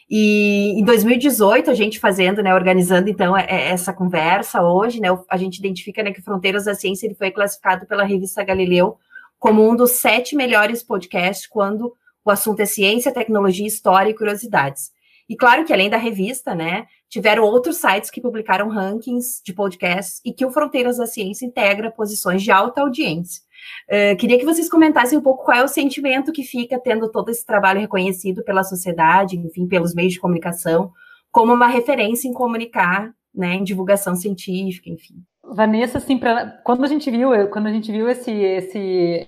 [0.09, 5.09] E em 2018, a gente fazendo, né, organizando então é, é, essa conversa hoje, né,
[5.29, 8.99] a gente identifica né, que Fronteiras da Ciência ele foi classificado pela revista Galileu
[9.39, 11.95] como um dos sete melhores podcasts quando
[12.25, 14.91] o assunto é ciência, tecnologia, história e curiosidades.
[15.29, 20.21] E claro que além da revista, né, tiveram outros sites que publicaram rankings de podcasts
[20.25, 23.43] e que o Fronteiras da Ciência integra posições de alta audiência.
[23.89, 27.29] Uh, queria que vocês comentassem um pouco qual é o sentimento que fica tendo todo
[27.31, 30.93] esse trabalho reconhecido pela sociedade, enfim, pelos meios de comunicação,
[31.31, 35.15] como uma referência em comunicar, né, em divulgação científica, enfim.
[35.43, 39.27] Vanessa, assim, pra, quando a gente viu, quando a gente viu esse, esse,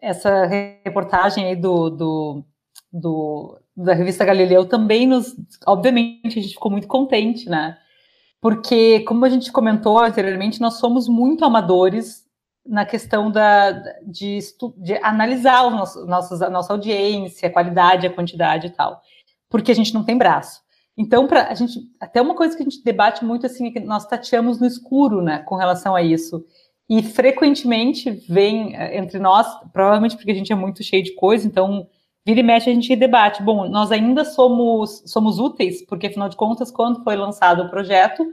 [0.00, 2.44] essa reportagem aí do, do,
[2.92, 7.76] do, da revista Galileu também nos, obviamente, a gente ficou muito contente, né?
[8.40, 12.21] Porque, como a gente comentou anteriormente, nós somos muito amadores
[12.64, 13.70] na questão da,
[14.06, 14.38] de,
[14.78, 19.00] de analisar os nossos, nossos, a nossa audiência, a qualidade, a quantidade e tal,
[19.48, 20.60] porque a gente não tem braço.
[20.96, 23.80] Então, pra, a gente, até uma coisa que a gente debate muito assim é que
[23.80, 26.44] nós tateamos no escuro, né, com relação a isso.
[26.88, 31.46] E frequentemente vem eh, entre nós, provavelmente porque a gente é muito cheio de coisa,
[31.46, 31.88] então
[32.24, 33.42] vira e mexe a gente debate.
[33.42, 38.26] Bom, nós ainda somos, somos úteis, porque afinal de contas, quando foi lançado o projeto,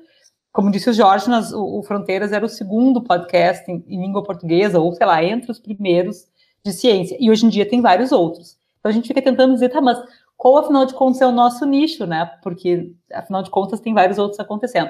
[0.51, 4.79] como disse o Jorge, o, o, Fronteiras era o segundo podcast em, em, língua portuguesa,
[4.79, 6.27] ou sei lá, entre os primeiros
[6.63, 7.17] de ciência.
[7.19, 8.57] E hoje em dia tem vários outros.
[8.79, 10.01] Então a gente fica tentando dizer, tá, mas
[10.35, 12.25] qual afinal de contas é o nosso nicho, né?
[12.41, 14.89] Porque afinal de contas tem vários outros acontecendo.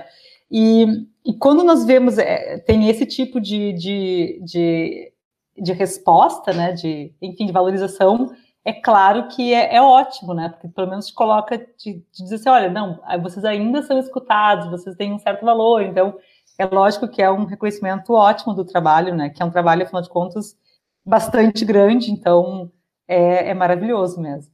[0.51, 0.85] E,
[1.25, 5.13] e quando nós vemos, é, tem esse tipo de, de, de,
[5.57, 8.31] de, resposta, né, de, enfim, de valorização,
[8.65, 12.31] é claro que é, é ótimo, né, porque pelo menos te coloca, te, te diz
[12.31, 16.17] assim, olha, não, vocês ainda são escutados, vocês têm um certo valor, então
[16.57, 20.01] é lógico que é um reconhecimento ótimo do trabalho, né, que é um trabalho, afinal
[20.01, 20.57] de contas,
[21.05, 22.71] bastante grande, então
[23.07, 24.51] é, é maravilhoso mesmo.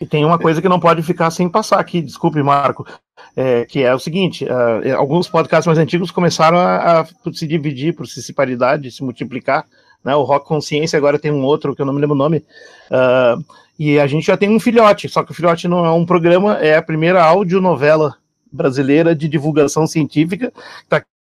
[0.00, 2.86] E tem uma coisa que não pode ficar sem passar aqui, desculpe, Marco,
[3.34, 7.96] é, que é o seguinte: uh, alguns podcasts mais antigos começaram a, a, se dividir
[7.96, 9.66] por se se multiplicar.
[10.04, 10.14] Né?
[10.14, 12.44] O Rock Consciência agora tem um outro que eu não me lembro o nome.
[12.90, 13.44] Uh,
[13.78, 16.58] e a gente já tem um filhote, só que o filhote não é um programa,
[16.58, 18.16] é a primeira audionovela
[18.50, 20.52] brasileira de divulgação científica.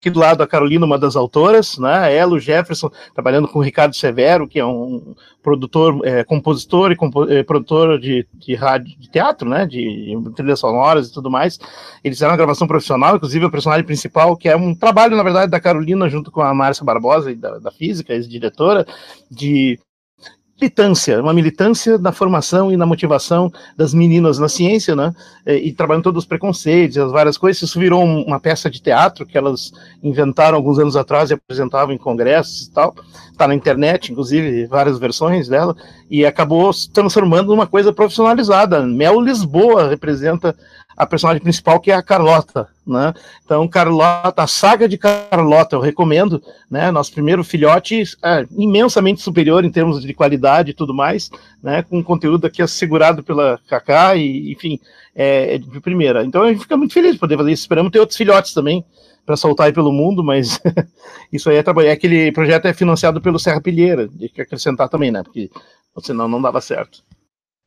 [0.05, 2.15] Aqui do lado a Carolina, uma das autoras, né?
[2.15, 6.95] Ela, o Jefferson, trabalhando com o Ricardo Severo, que é um produtor, é, compositor e
[6.95, 9.65] compo é, produtor de, de rádio, de teatro, né?
[9.65, 11.57] De, de trilhas sonoras e tudo mais.
[12.03, 15.51] Eles fizeram uma gravação profissional, inclusive o personagem principal, que é um trabalho, na verdade,
[15.51, 18.85] da Carolina, junto com a Márcia Barbosa, da, da física, ex-diretora,
[19.31, 19.79] de
[20.59, 25.13] militância, uma militância na formação e na motivação das meninas na ciência, né?
[25.45, 27.61] E, e trabalhando todos os preconceitos, as várias coisas.
[27.61, 31.93] Isso virou um, uma peça de teatro que elas inventaram alguns anos atrás e apresentavam
[31.93, 32.95] em congressos e tal.
[33.31, 35.75] Está na internet, inclusive, várias versões dela,
[36.09, 38.81] e acabou se transformando numa coisa profissionalizada.
[38.85, 40.55] Mel Lisboa representa
[40.97, 43.13] a personagem principal, que é a Carlota, né?
[43.43, 46.89] Então, Carlota, a saga de Carlota, eu recomendo, né?
[46.91, 51.29] Nosso primeiro filhote é imensamente superior em termos de qualidade e tudo mais,
[51.61, 51.83] né?
[51.83, 54.79] Com conteúdo aqui assegurado pela Kaká e, enfim,
[55.13, 56.23] é, é de primeira.
[56.23, 57.63] Então, a gente fica muito feliz de poder fazer isso.
[57.63, 58.85] Esperamos ter outros filhotes também
[59.25, 60.61] para soltar aí pelo mundo, mas
[61.33, 61.89] isso aí é trabalho.
[61.89, 65.23] É aquele projeto é financiado pelo Serra Pilheira, tem que acrescentar também, né?
[65.23, 65.49] Porque
[66.01, 67.03] senão não dava certo.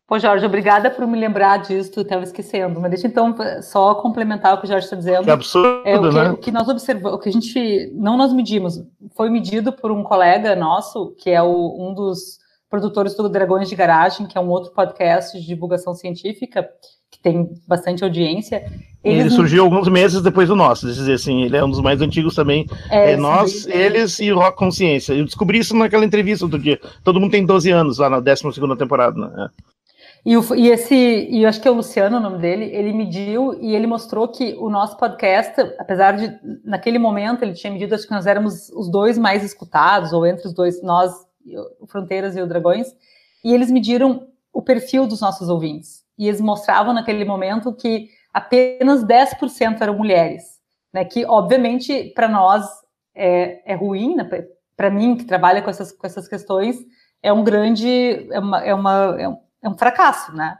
[0.08, 2.80] Pô, Jorge, obrigada por me lembrar disso, tu estava esquecendo.
[2.80, 5.24] Mas deixa então só complementar o que o Jorge está dizendo.
[5.24, 6.30] Que absurdo, é, o que, né?
[6.30, 8.82] O que nós observamos, o que a gente não nós medimos,
[9.14, 12.38] foi medido por um colega nosso, que é o, um dos
[12.70, 16.66] produtores do Dragões de Garagem, que é um outro podcast de divulgação científica,
[17.10, 18.64] que tem bastante audiência.
[19.04, 19.26] Eles...
[19.26, 22.34] Ele surgiu alguns meses depois do nosso, dizer assim, ele é um dos mais antigos
[22.34, 22.66] também.
[22.90, 23.72] É, é nós, sim.
[23.72, 25.12] eles e o Rock Consciência.
[25.12, 26.80] Eu descobri isso naquela entrevista outro dia.
[27.04, 28.44] Todo mundo tem 12 anos lá na 12
[28.78, 29.50] temporada, né?
[30.24, 32.92] E, o, e esse, e eu acho que é o Luciano o nome dele, ele
[32.92, 37.94] mediu e ele mostrou que o nosso podcast, apesar de, naquele momento, ele tinha medido,
[37.94, 41.12] acho que nós éramos os dois mais escutados, ou entre os dois, nós,
[41.80, 42.88] o Fronteiras e o Dragões,
[43.44, 46.04] e eles mediram o perfil dos nossos ouvintes.
[46.18, 50.58] E eles mostravam naquele momento que apenas 10% eram mulheres,
[50.92, 51.04] né?
[51.04, 52.66] Que, obviamente, para nós
[53.14, 54.28] é, é ruim, né?
[54.76, 56.76] para mim, que trabalha com essas, com essas questões,
[57.20, 60.56] é um grande, é uma, é uma, é um, é um fracasso, né?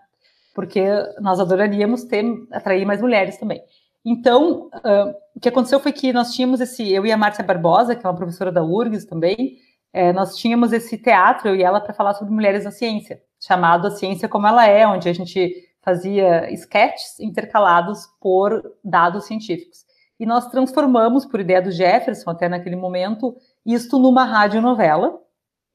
[0.55, 0.85] Porque
[1.21, 3.63] nós adoraríamos ter, atrair mais mulheres também.
[4.05, 7.95] Então, uh, o que aconteceu foi que nós tínhamos esse, eu e a Márcia Barbosa,
[7.95, 9.59] que é uma professora da URGS também,
[9.93, 13.21] é, nós tínhamos esse teatro, eu e ela, para falar sobre mulheres na ciência.
[13.41, 19.87] chamado A Ciência Como Ela É, onde a gente fazia sketches intercalados por dados científicos.
[20.19, 25.19] E nós transformamos, por ideia do Jefferson, até naquele momento, isto numa radionovela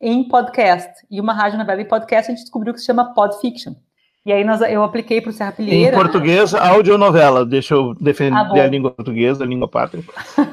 [0.04, 0.92] em podcast.
[1.10, 3.74] E uma radionovela em podcast a gente descobriu que se chama Podfiction.
[4.26, 5.96] E aí nós, eu apliquei para o Serra Pilheira.
[5.96, 7.46] Em português, audionovela.
[7.46, 10.04] Deixa eu defender ah, a língua portuguesa, a língua pátria.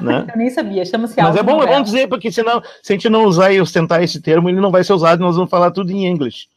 [0.01, 0.25] Né?
[0.31, 3.09] eu nem sabia, chama-se Mas é bom, é bom dizer, porque senão, se a gente
[3.09, 5.91] não usar e ostentar esse termo, ele não vai ser usado, nós vamos falar tudo
[5.91, 6.47] em inglês.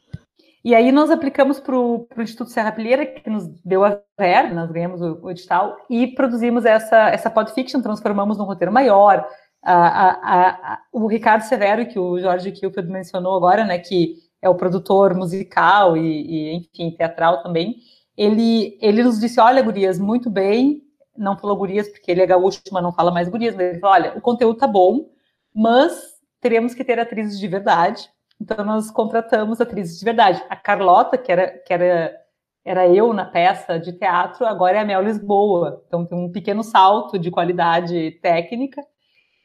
[0.63, 4.71] E aí nós aplicamos para o Instituto Serra Pilheira, que nos deu a verba, nós
[4.71, 9.25] ganhamos o, o, edital, e produzimos essa, essa podfiction, transformamos num roteiro maior.
[9.67, 14.55] A, a, o Ricardo Severo, que o Jorge Kilfeld mencionou agora, né, que é o
[14.55, 17.77] produtor musical e, e, enfim, teatral também,
[18.15, 20.83] ele, ele nos disse, olha, gurias, muito bem,
[21.17, 23.95] não falou gurias porque ele é gaúcho, mas não fala mais gurias, mas ele falou,
[23.95, 25.09] olha, o conteúdo tá bom,
[25.53, 28.07] mas teremos que ter atrizes de verdade,
[28.39, 30.43] então nós contratamos atrizes de verdade.
[30.49, 32.15] A Carlota, que era, que era,
[32.63, 36.63] era eu na peça de teatro, agora é a Mel Lisboa, então tem um pequeno
[36.63, 38.81] salto de qualidade técnica,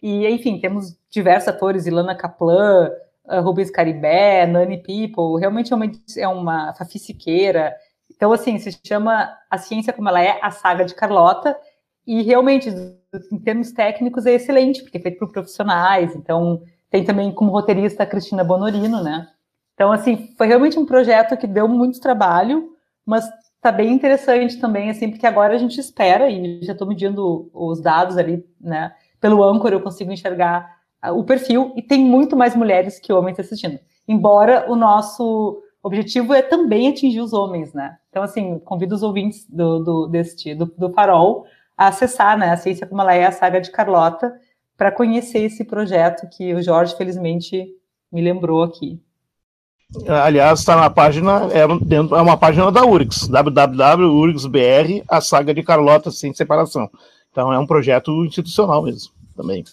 [0.03, 2.90] e enfim, temos diversos atores, Ilana Kaplan,
[3.24, 7.74] uh, Rubens Caribé, Nani People, realmente é uma, é uma Fafi Siqueira.
[8.11, 11.57] Então, assim, se chama A Ciência Como Ela É, a saga de Carlota,
[12.07, 12.68] e realmente,
[13.32, 18.03] em termos técnicos, é excelente, porque é feito por profissionais, então tem também como roteirista
[18.03, 19.28] a Cristina Bonorino, né?
[19.74, 22.70] Então, assim, foi realmente um projeto que deu muito trabalho,
[23.07, 23.26] mas
[23.61, 27.80] tá bem interessante também, assim, porque agora a gente espera, e já estou medindo os
[27.80, 28.92] dados ali, né?
[29.20, 30.80] Pelo Anchor eu consigo enxergar
[31.14, 33.78] o perfil e tem muito mais mulheres que homens assistindo.
[34.06, 37.96] Embora o nosso objetivo é também atingir os homens, né?
[38.10, 41.46] Então, assim, convido os ouvintes do, do, deste, do, do Farol
[41.76, 44.32] a acessar né, a Ciência Como Ela É, a saga de Carlota,
[44.76, 47.66] para conhecer esse projeto que o Jorge, felizmente,
[48.12, 49.00] me lembrou aqui.
[50.06, 55.62] Aliás, está na página, é, dentro, é uma página da URGS, www.urgsbr, a saga de
[55.62, 56.88] Carlota sem separação.
[57.30, 59.64] Então é um projeto institucional mesmo, também.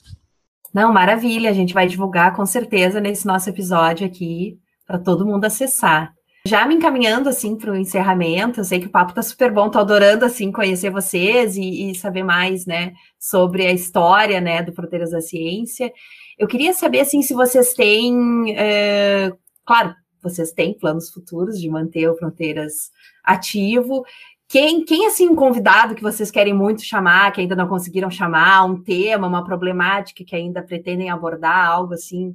[0.73, 5.45] Não, maravilha, a gente vai divulgar com certeza nesse nosso episódio aqui para todo mundo
[5.45, 6.13] acessar.
[6.45, 9.69] Já me encaminhando assim para o encerramento, eu sei que o papo tá super bom,
[9.69, 14.71] tô adorando assim conhecer vocês e, e saber mais, né, sobre a história, né, do
[14.71, 15.91] Fronteiras da Ciência.
[16.37, 19.33] Eu queria saber assim se vocês têm, é,
[19.65, 19.93] claro,
[20.23, 22.91] vocês têm planos futuros de manter o Fronteiras
[23.23, 24.05] ativo.
[24.49, 28.63] Quem, quem, assim, um convidado que vocês querem muito chamar, que ainda não conseguiram chamar,
[28.63, 32.29] um tema, uma problemática que ainda pretendem abordar, algo assim,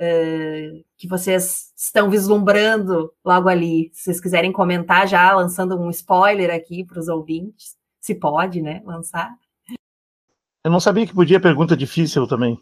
[0.00, 3.90] uh, que vocês estão vislumbrando logo ali?
[3.92, 8.80] Se vocês quiserem comentar já, lançando um spoiler aqui para os ouvintes, se pode, né,
[8.86, 9.30] lançar.
[10.64, 12.58] Eu não sabia que podia pergunta difícil também.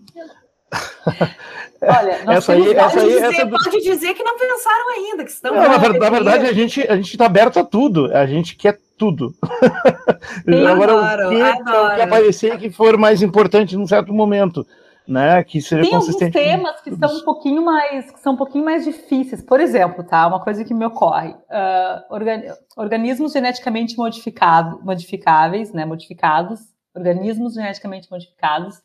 [1.80, 3.46] Olha, essa aí, essa aí, dizer, essa...
[3.46, 5.54] pode dizer que não pensaram ainda, que estão.
[5.54, 8.12] Não, na, na, verdade, a gente a gente está aberto a tudo.
[8.14, 9.34] A gente quer tudo.
[10.68, 11.94] Agora, adoro, o que, adoro.
[11.94, 14.66] que aparecer que for mais importante num certo momento.
[15.06, 18.36] Né, que seja Tem consistente alguns temas que são um pouquinho mais que são um
[18.36, 19.42] pouquinho mais difíceis.
[19.42, 20.26] Por exemplo, tá?
[20.26, 22.42] Uma coisa que me ocorre: uh, organ,
[22.76, 25.86] organismos geneticamente modificado, modificáveis, né?
[25.86, 26.60] Modificados,
[26.94, 28.82] organismos geneticamente modificados.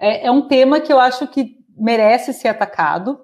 [0.00, 3.20] É, é um tema que eu acho que merece ser atacado.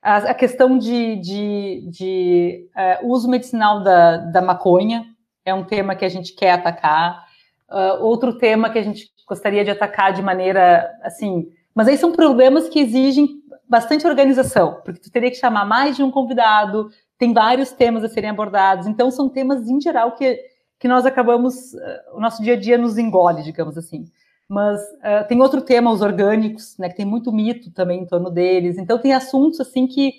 [0.00, 2.68] A, a questão de, de, de
[3.02, 5.04] uh, uso medicinal da, da maconha,
[5.44, 7.26] é um tema que a gente quer atacar.
[7.70, 12.12] Uh, outro tema que a gente gostaria de atacar de maneira assim, mas aí são
[12.12, 17.32] problemas que exigem bastante organização, porque tu teria que chamar mais de um convidado, tem
[17.32, 20.38] vários temas a serem abordados, então são temas em geral que,
[20.78, 24.04] que nós acabamos, uh, o nosso dia a dia nos engole, digamos assim.
[24.46, 28.30] Mas uh, tem outro tema, os orgânicos, né, que tem muito mito também em torno
[28.30, 30.12] deles, então tem assuntos assim que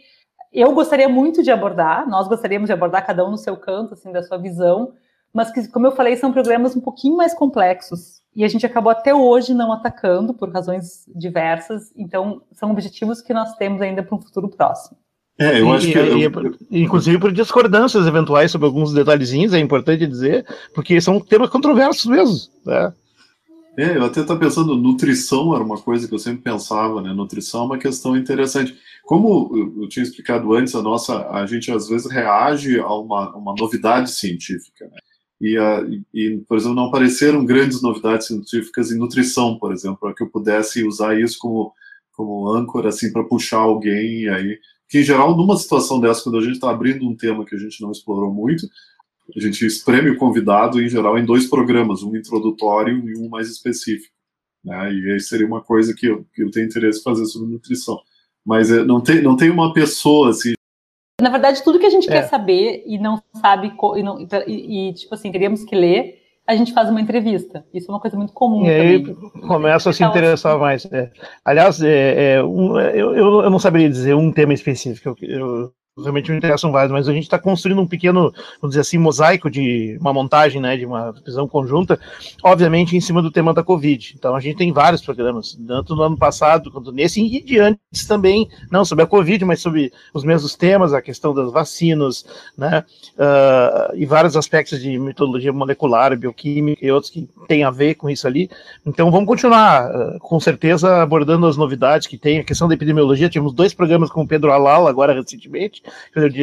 [0.51, 4.11] eu gostaria muito de abordar, nós gostaríamos de abordar cada um no seu canto, assim,
[4.11, 4.93] da sua visão,
[5.33, 8.21] mas que, como eu falei, são programas um pouquinho mais complexos.
[8.35, 11.91] E a gente acabou até hoje não atacando por razões diversas.
[11.95, 14.97] Então, são objetivos que nós temos ainda para um futuro próximo.
[15.39, 15.97] É, eu acho que.
[15.97, 16.31] E, eu...
[16.69, 22.37] inclusive por discordâncias eventuais sobre alguns detalhezinhos, é importante dizer, porque são temas controversos mesmo.
[22.65, 22.93] Né?
[23.77, 27.11] É, eu até estava pensando, nutrição era uma coisa que eu sempre pensava, né?
[27.11, 28.75] Nutrição é uma questão interessante.
[29.03, 33.55] Como eu tinha explicado antes, a nossa, a gente às vezes reage a uma, uma
[33.57, 34.97] novidade científica, né?
[35.41, 40.13] E, a, e, por exemplo, não apareceram grandes novidades científicas em nutrição, por exemplo, para
[40.13, 41.73] que eu pudesse usar isso como,
[42.13, 44.59] como âncora, assim, para puxar alguém aí.
[44.87, 47.59] Que, em geral, numa situação dessa, quando a gente está abrindo um tema que a
[47.59, 48.67] gente não explorou muito,
[49.35, 53.49] a gente espreme o convidado, em geral, em dois programas, um introdutório e um mais
[53.49, 54.13] específico.
[54.63, 54.93] Né?
[54.93, 57.99] E aí seria uma coisa que eu, que eu tenho interesse em fazer sobre nutrição.
[58.45, 60.53] Mas é, não, tem, não tem uma pessoa, assim,
[61.21, 62.11] Na verdade, tudo que a gente é.
[62.11, 66.55] quer saber e não sabe, e, não, e, e, tipo assim, teríamos que ler, a
[66.55, 67.65] gente faz uma entrevista.
[67.73, 68.65] Isso é uma coisa muito comum.
[68.65, 69.15] E aí
[69.47, 70.85] começa a se interessar mais.
[70.91, 71.11] É.
[71.45, 75.15] Aliás, é, é um, eu, eu, não saberia dizer um tema específico.
[75.21, 78.81] Eu, eu realmente me interessam vários, mas a gente está construindo um pequeno, vamos dizer
[78.81, 81.99] assim, mosaico de uma montagem, né, de uma visão conjunta,
[82.41, 84.15] obviamente em cima do tema da Covid.
[84.17, 88.07] Então a gente tem vários programas, tanto no ano passado quanto nesse, e de antes
[88.07, 92.25] também, não sobre a Covid, mas sobre os mesmos temas, a questão das vacinas,
[92.57, 92.83] né,
[93.13, 98.09] uh, e vários aspectos de metodologia molecular, bioquímica e outros que têm a ver com
[98.09, 98.49] isso ali.
[98.83, 103.29] Então vamos continuar, uh, com certeza, abordando as novidades que tem, a questão da epidemiologia,
[103.29, 105.82] tivemos dois programas com o Pedro Alal agora recentemente,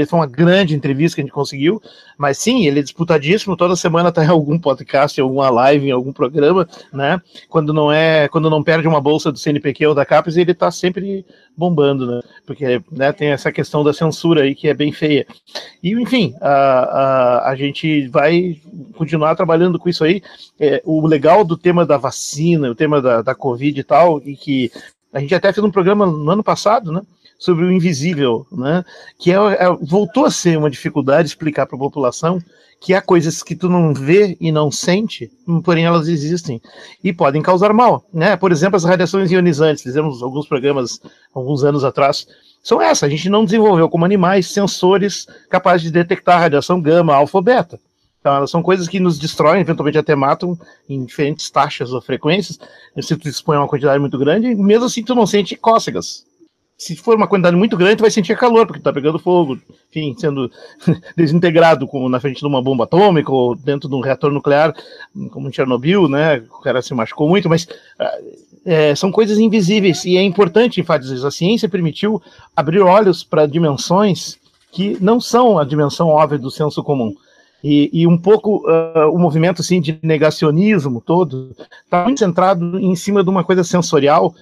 [0.09, 1.82] foi uma grande entrevista que a gente conseguiu,
[2.16, 5.93] mas sim, ele é disputadíssimo, toda semana está em algum podcast, em alguma live, em
[5.93, 7.20] algum programa, né?
[7.49, 10.70] Quando não é, quando não perde uma bolsa do CNPq ou da CAPES, ele está
[10.70, 11.24] sempre
[11.57, 12.20] bombando, né?
[12.47, 15.26] Porque né, tem essa questão da censura aí que é bem feia.
[15.82, 18.61] E, enfim, a, a, a gente vai
[18.95, 20.22] continuar trabalhando com isso aí.
[20.59, 24.36] É, o legal do tema da vacina, o tema da, da Covid e tal, e
[24.36, 24.70] que
[25.12, 27.03] a gente até fez um programa no ano passado, né?
[27.41, 28.84] Sobre o invisível, né?
[29.18, 32.38] Que é, é voltou a ser uma dificuldade explicar para a população
[32.78, 35.30] que há coisas que tu não vê e não sente,
[35.64, 36.61] porém elas existem
[37.03, 38.36] e podem causar mal, né?
[38.36, 39.82] Por exemplo, as radiações ionizantes.
[39.82, 41.01] Fizemos alguns programas
[41.34, 42.26] alguns anos atrás.
[42.62, 43.05] São essas.
[43.05, 47.80] A gente não desenvolveu como animais sensores capazes de detectar radiação gama, alfa beta.
[48.20, 52.59] Então, elas são coisas que nos destroem, eventualmente até matam em diferentes taxas ou frequências.
[53.01, 56.28] Se tu expõe uma quantidade muito grande, mesmo assim tu não sente cócegas
[56.81, 59.59] se for uma quantidade muito grande, vai sentir calor, porque está pegando fogo,
[59.91, 60.51] enfim, sendo
[61.14, 64.74] desintegrado como na frente de uma bomba atômica ou dentro de um reator nuclear,
[65.31, 66.43] como em Chernobyl, né?
[66.51, 67.68] O cara se machucou muito, mas
[68.64, 71.28] é, são coisas invisíveis e é importante enfatizar.
[71.28, 72.22] A ciência permitiu
[72.57, 74.39] abrir olhos para dimensões
[74.72, 77.14] que não são a dimensão óbvia do senso comum.
[77.62, 81.55] E, e, um pouco uh, o movimento assim de negacionismo todo
[81.85, 84.35] está muito centrado em cima de uma coisa sensorial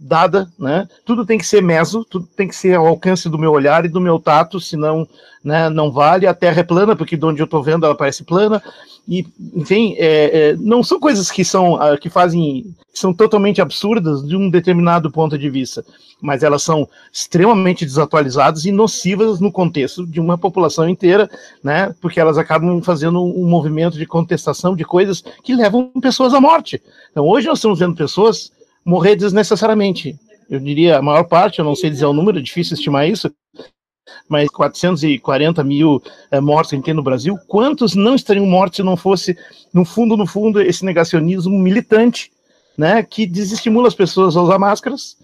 [0.00, 0.88] dada, né?
[1.04, 3.88] Tudo tem que ser meso, tudo tem que ser ao alcance do meu olhar e
[3.88, 5.06] do meu tato, senão
[5.42, 6.26] né, não vale.
[6.26, 8.62] A Terra é plana, porque de onde eu estou vendo ela parece plana.
[9.06, 13.62] E, enfim, é, é, não são coisas que são uh, que fazem que são totalmente
[13.62, 15.84] absurdas de um determinado ponto de vista,
[16.20, 21.30] mas elas são extremamente desatualizadas e nocivas no contexto de uma população inteira,
[21.62, 21.94] né?
[22.00, 26.82] Porque elas acabam fazendo um movimento de contestação de coisas que levam pessoas à morte.
[27.10, 28.52] Então, hoje nós estamos vendo pessoas
[28.84, 30.16] morrer desnecessariamente.
[30.48, 33.30] Eu diria a maior parte, eu não sei dizer o número, é difícil estimar isso,
[34.28, 38.76] mas 440 mil é, mortos que a gente tem no Brasil, quantos não estariam mortos
[38.76, 39.36] se não fosse,
[39.72, 42.30] no fundo, no fundo, esse negacionismo militante,
[42.76, 45.16] né, que desestimula as pessoas a usar máscaras,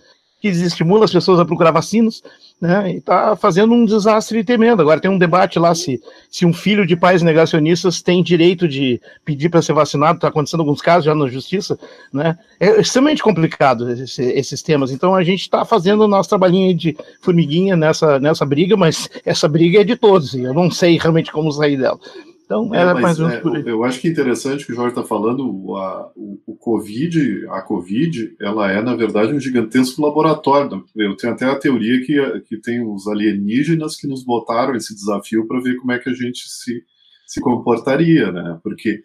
[0.44, 2.22] que desestimula as pessoas a procurar vacinas,
[2.60, 4.82] né, e está fazendo um desastre tremendo.
[4.82, 5.98] Agora tem um debate lá se,
[6.30, 10.60] se um filho de pais negacionistas tem direito de pedir para ser vacinado, está acontecendo
[10.60, 11.78] alguns casos já na justiça,
[12.12, 14.90] né, é extremamente complicado esse, esses temas.
[14.90, 19.48] Então a gente está fazendo o nosso trabalhinho de formiguinha nessa, nessa briga, mas essa
[19.48, 21.98] briga é de todos, e eu não sei realmente como sair dela.
[22.44, 26.12] Então, é, mais é, Eu acho que é interessante que o Jorge está falando, a,
[26.14, 30.84] o, o, Covid, a Covid, ela é, na verdade, um gigantesco laboratório.
[30.94, 35.46] Eu tenho até a teoria que, que tem os alienígenas que nos botaram esse desafio
[35.46, 36.84] para ver como é que a gente se,
[37.26, 38.58] se comportaria, né?
[38.62, 39.00] Porque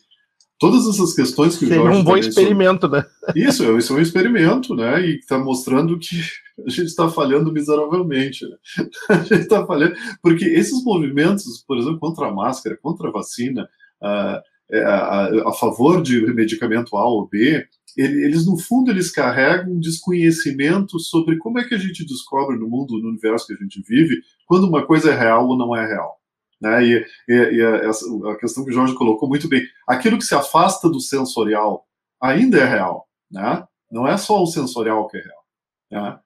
[0.59, 2.99] todas essas questões que Seria o Jorge um bom experimento, sobre...
[2.99, 3.05] né?
[3.35, 5.01] Isso, isso é um experimento, né?
[5.03, 6.21] E está mostrando que
[6.67, 8.45] a gente está falhando miseravelmente.
[8.45, 8.57] Né?
[9.09, 13.67] A gente está falhando porque esses movimentos, por exemplo, contra a máscara, contra a vacina,
[14.01, 14.41] a,
[14.73, 17.65] a, a favor de medicamento A ou B,
[17.97, 22.67] eles no fundo eles carregam um desconhecimento sobre como é que a gente descobre no
[22.67, 25.85] mundo, no universo que a gente vive, quando uma coisa é real ou não é
[25.87, 26.18] real.
[26.61, 26.85] Né?
[26.85, 30.35] E, e, e a, a, questão que o Jorge colocou muito bem, aquilo que se
[30.35, 31.85] afasta do sensorial
[32.21, 33.65] ainda é real, né?
[33.89, 35.45] Não é só o sensorial que é real.
[35.91, 36.19] Né?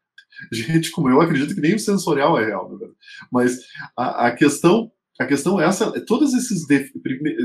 [0.51, 2.87] Gente como eu acredito que nem o sensorial é real, né?
[3.31, 3.59] mas
[3.95, 6.65] a, a, questão a questão é essa, todos esses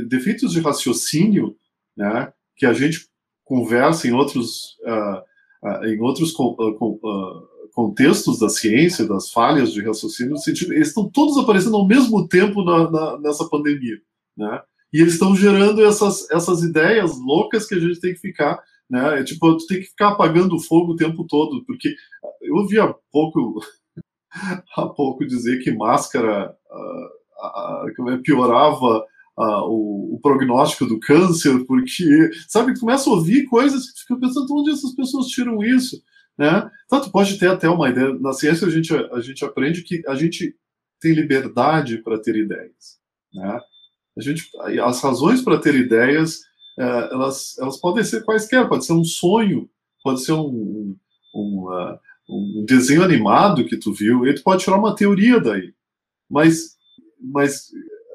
[0.09, 1.55] defeitos de raciocínio,
[1.95, 3.07] né, que a gente
[3.45, 10.35] conversa em outros uh, uh, em outros uh, contextos da ciência, das falhas de raciocínio,
[10.49, 13.99] eles estão todos aparecendo ao mesmo tempo na, na, nessa pandemia,
[14.37, 14.61] né?
[14.93, 18.61] E eles estão gerando essas, essas ideias loucas que a gente tem que ficar,
[18.91, 19.21] né?
[19.21, 21.95] É, tipo, tu tem que ficar apagando o fogo o tempo todo, porque
[22.43, 23.61] eu ouvi há pouco,
[24.77, 29.05] há pouco dizer que máscara uh, uh, piorava
[29.69, 34.73] o, o, prognóstico do câncer, porque, sabe, começa a ouvir coisas que fica pensando onde
[34.73, 36.03] essas pessoas tiram isso.
[36.39, 36.71] Né?
[36.89, 38.15] Tanto pode ter até uma ideia.
[38.21, 40.55] Na ciência a gente, a gente aprende que a gente
[41.01, 42.99] tem liberdade para ter ideias.
[43.35, 43.61] Né?
[44.17, 44.49] A gente,
[44.83, 46.41] as razões para ter ideias,
[46.79, 49.69] é, elas, elas podem ser quaisquer, pode ser um sonho,
[50.03, 50.97] pode ser um,
[51.35, 51.67] um,
[52.29, 55.75] um desenho animado que tu viu, e tu pode tirar uma teoria daí.
[56.31, 56.77] Mas,
[57.21, 57.71] mas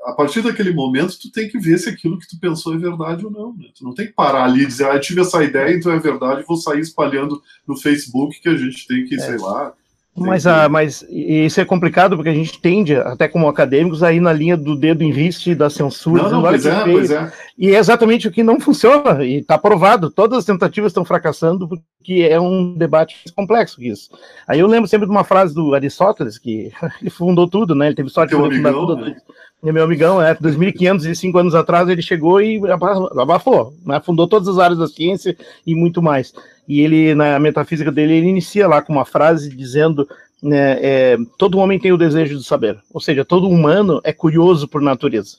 [0.06, 3.26] a partir daquele momento, tu tem que ver se aquilo que tu pensou é verdade
[3.26, 3.54] ou não.
[3.54, 3.66] Né?
[3.76, 6.00] Tu não tem que parar ali e dizer, ah, eu tive essa ideia, então é
[6.00, 9.20] verdade, vou sair espalhando no Facebook que a gente tem que, é.
[9.20, 9.74] sei lá,
[10.16, 14.20] mas, ah, mas isso é complicado porque a gente tende, até como acadêmicos, a ir
[14.20, 16.24] na linha do dedo em riste da censura.
[16.24, 17.34] Não, não, pois é, pois é.
[17.58, 20.12] E é exatamente o que não funciona, e está provado.
[20.12, 24.12] Todas as tentativas estão fracassando porque é um debate complexo isso.
[24.48, 27.88] Aí eu lembro sempre de uma frase do Aristóteles, que ele fundou tudo, né?
[27.88, 28.96] Ele teve sorte de fundar tudo.
[28.98, 29.16] Né?
[29.64, 34.02] Meu amigão, é, 2.505 anos atrás ele chegou e abafou, né?
[34.02, 36.34] fundou todas as áreas da ciência e muito mais
[36.68, 40.08] e ele, na metafísica dele, ele inicia lá com uma frase dizendo
[40.42, 44.68] né, é, todo homem tem o desejo de saber, ou seja, todo humano é curioso
[44.68, 45.38] por natureza.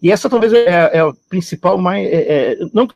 [0.00, 2.06] E essa talvez é, é a principal mais.
[2.06, 2.94] É, é, não que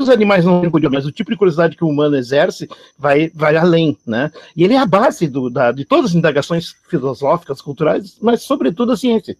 [0.00, 2.66] os animais não são curiosos, mas o tipo de curiosidade que o humano exerce
[2.98, 4.32] vai, vai além, né?
[4.56, 8.92] E ele é a base do, da, de todas as indagações filosóficas, culturais, mas sobretudo
[8.92, 9.36] a ciência.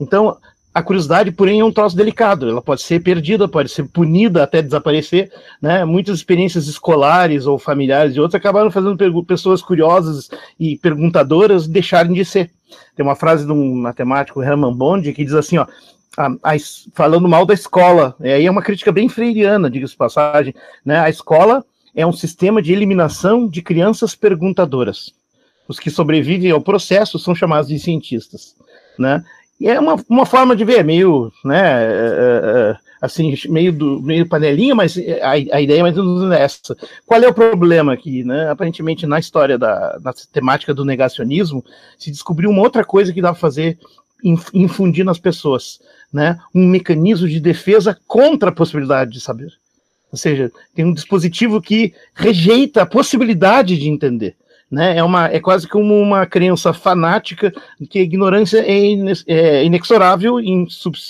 [0.00, 0.36] Então,
[0.74, 2.48] a curiosidade, porém, é um troço delicado.
[2.48, 5.30] Ela pode ser perdida, pode ser punida até desaparecer.
[5.62, 5.84] Né?
[5.84, 12.24] Muitas experiências escolares ou familiares de outros acabaram fazendo pessoas curiosas e perguntadoras deixarem de
[12.24, 12.50] ser.
[12.96, 15.66] Tem uma frase de um matemático, Hermann Bond, que diz assim, ó,
[16.18, 16.56] a, a,
[16.92, 18.16] falando mal da escola.
[18.20, 20.52] E aí é uma crítica bem freiriana, diga-se passagem.
[20.84, 20.98] Né?
[20.98, 25.12] A escola é um sistema de eliminação de crianças perguntadoras.
[25.68, 28.56] Os que sobrevivem ao processo são chamados de cientistas.
[28.98, 29.24] Né?
[29.60, 34.02] E é uma, uma forma de ver, meio, né, é, é, é, assim, meio, do,
[34.02, 36.76] meio panelinha, mas a, a ideia é mais ou menos essa.
[37.06, 38.50] Qual é o problema aqui, né?
[38.50, 41.64] Aparentemente, na história da na temática do negacionismo,
[41.98, 43.78] se descobriu uma outra coisa que dá para fazer,
[44.52, 45.80] infundir nas pessoas,
[46.12, 46.38] né?
[46.54, 49.52] Um mecanismo de defesa contra a possibilidade de saber.
[50.10, 54.36] Ou seja, tem um dispositivo que rejeita a possibilidade de entender
[54.74, 54.96] né?
[54.96, 57.52] É, uma, é quase como uma crença fanática
[57.88, 58.78] que a ignorância é,
[59.26, 60.66] é inexorável, in,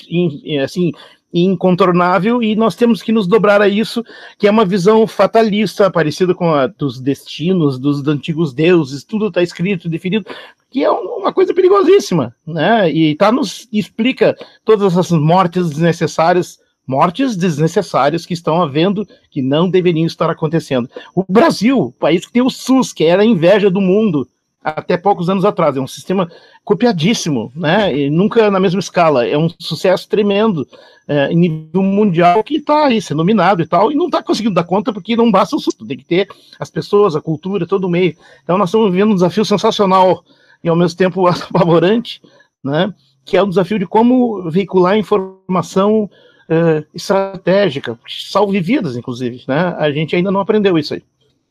[0.09, 0.93] in, assim,
[1.33, 4.05] incontornável, e nós temos que nos dobrar a isso,
[4.39, 9.43] que é uma visão fatalista, parecida com a dos destinos, dos antigos deuses, tudo está
[9.43, 10.27] escrito, definido,
[10.71, 12.91] que é uma coisa perigosíssima, né?
[12.91, 19.69] E tá nos explica todas essas mortes desnecessárias mortes desnecessárias que estão havendo, que não
[19.69, 20.89] deveriam estar acontecendo.
[21.15, 24.29] O Brasil, o país que tem o SUS, que era a inveja do mundo
[24.63, 26.31] até poucos anos atrás, é um sistema
[26.65, 27.95] copiadíssimo, né?
[27.95, 30.67] E nunca na mesma escala, é um sucesso tremendo
[31.07, 34.55] é, em nível mundial que está aí sendo nominado e tal, e não está conseguindo
[34.55, 36.29] dar conta porque não basta o SUS, tem que ter
[36.59, 38.17] as pessoas, a cultura, todo o meio.
[38.43, 40.25] Então nós estamos vivendo um desafio sensacional
[40.63, 42.23] e ao mesmo tempo apavorante,
[42.63, 42.93] né?
[43.23, 46.09] Que é o desafio de como veicular informação
[46.49, 49.75] uh, estratégica, salve vidas, inclusive, né?
[49.79, 51.03] A gente ainda não aprendeu isso aí.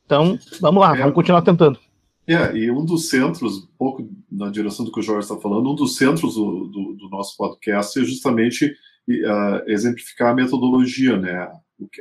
[0.06, 1.00] Então, vamos lá, é.
[1.00, 1.80] vamos continuar tentando.
[2.26, 5.70] É, e um dos centros, um pouco na direção do que o Jorge está falando,
[5.72, 11.50] um dos centros do, do, do nosso podcast é justamente uh, exemplificar a metodologia, né?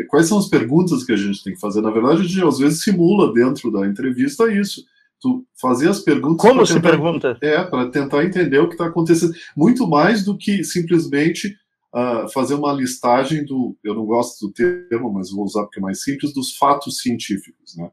[0.08, 1.80] Quais são as perguntas que a gente tem que fazer?
[1.80, 4.84] Na verdade, a gente às vezes simula dentro da entrevista isso.
[5.20, 6.40] Tu fazer as perguntas.
[6.40, 7.38] Como se tentar, pergunta?
[7.40, 9.32] É, para tentar entender o que está acontecendo.
[9.56, 11.56] Muito mais do que simplesmente
[11.94, 15.82] uh, fazer uma listagem do, eu não gosto do termo, mas vou usar porque é
[15.82, 17.90] mais simples, dos fatos científicos, né?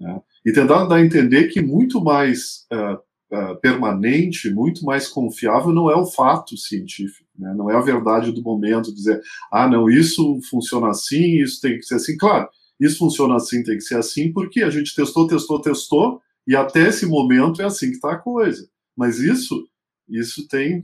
[0.00, 0.20] né?
[0.44, 2.94] E tentar dar a entender que muito mais uh,
[3.36, 7.54] uh, permanente, muito mais confiável não é o fato científico, né?
[7.56, 9.20] Não é a verdade do momento, dizer,
[9.50, 12.16] ah, não, isso funciona assim, isso tem que ser assim.
[12.16, 16.56] Claro, isso funciona assim, tem que ser assim, porque a gente testou, testou, testou, e
[16.56, 18.68] até esse momento é assim que está a coisa.
[18.96, 19.64] Mas isso
[20.08, 20.82] isso tem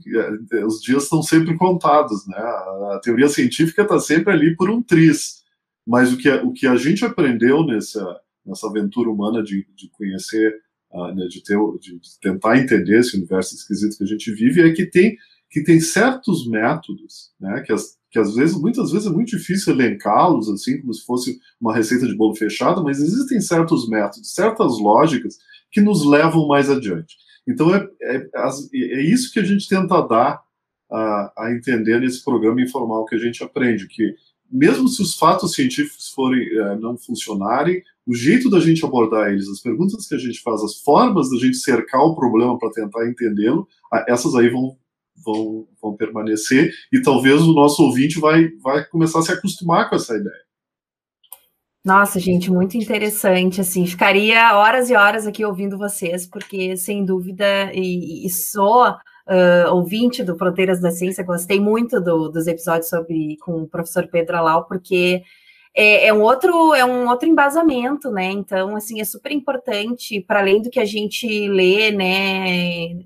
[0.53, 2.37] é, os dias estão sempre contados, né?
[2.37, 5.43] A teoria científica está sempre ali por um triz,
[5.85, 10.55] mas o que o que a gente aprendeu nessa nessa aventura humana de, de conhecer,
[10.91, 14.73] uh, né, de, ter, de, tentar entender esse universo esquisito que a gente vive é
[14.73, 15.15] que tem
[15.51, 17.63] que tem certos métodos, né?
[17.65, 21.39] Que, as, que às vezes, muitas vezes é muito difícil elencá-los assim como se fosse
[21.59, 25.37] uma receita de bolo fechado, mas existem certos métodos, certas lógicas
[25.71, 27.15] que nos levam mais adiante.
[27.49, 28.29] Então, é, é,
[28.73, 30.39] é isso que a gente tenta dar
[30.91, 34.13] a, a, entender nesse programa informal que a gente aprende, que
[34.51, 39.47] mesmo se os fatos científicos forem é, não funcionarem, o jeito da gente abordar eles,
[39.47, 43.07] as perguntas que a gente faz, as formas da gente cercar o problema para tentar
[43.07, 43.67] entendê-lo,
[44.07, 44.77] essas aí vão,
[45.25, 49.95] vão, vão permanecer e talvez o nosso ouvinte vai, vai começar a se acostumar com
[49.95, 50.48] essa ideia.
[51.89, 57.71] Nossa, gente, muito interessante, assim, ficaria horas e horas aqui ouvindo vocês, porque sem dúvida,
[57.73, 63.37] e, e soa uh, ouvinte do Fronteiras da Ciência, gostei muito do, dos episódios sobre
[63.37, 65.23] com o professor Pedro Alau, porque
[65.75, 68.25] é, é, um outro é um outro embasamento, né?
[68.33, 72.51] Então, assim, é super importante, para além do que a gente lê, né,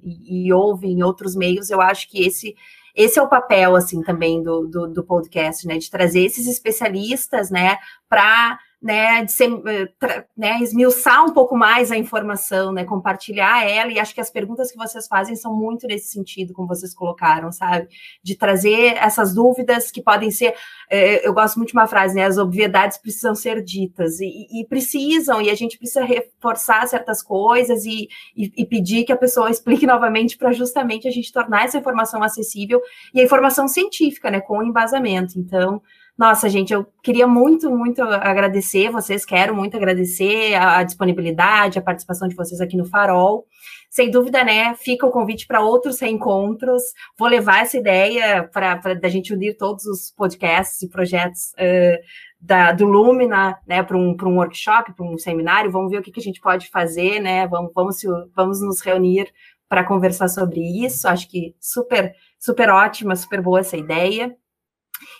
[0.04, 2.54] e, e, ouve em outros meios, eu acho que esse
[2.96, 5.78] esse é o papel, assim, também do, do, do podcast, né?
[5.78, 7.78] De trazer esses especialistas, né,
[8.10, 13.90] para né, de ser, eh, né, esmiuçar um pouco mais a informação, né, compartilhar ela,
[13.90, 17.50] e acho que as perguntas que vocês fazem são muito nesse sentido, como vocês colocaram,
[17.50, 17.88] sabe?
[18.22, 20.54] De trazer essas dúvidas que podem ser,
[20.90, 24.68] é, eu gosto muito de uma frase, né, as obviedades precisam ser ditas, e, e
[24.68, 29.48] precisam, e a gente precisa reforçar certas coisas e, e, e pedir que a pessoa
[29.50, 32.82] explique novamente para justamente a gente tornar essa informação acessível,
[33.14, 35.82] e a informação científica, né, com embasamento, então...
[36.16, 41.82] Nossa, gente, eu queria muito, muito agradecer vocês, quero muito agradecer a, a disponibilidade, a
[41.82, 43.48] participação de vocês aqui no Farol.
[43.90, 44.76] Sem dúvida, né?
[44.76, 46.82] Fica o convite para outros reencontros.
[47.18, 52.00] Vou levar essa ideia para a gente unir todos os podcasts e projetos uh,
[52.40, 55.72] da, do Lumina, né, para um, um workshop, para um seminário.
[55.72, 57.48] Vamos ver o que, que a gente pode fazer, né?
[57.48, 57.98] Vamos, vamos,
[58.36, 59.32] vamos nos reunir
[59.70, 61.08] para conversar sobre isso.
[61.08, 64.36] Acho que super, super ótima, super boa essa ideia.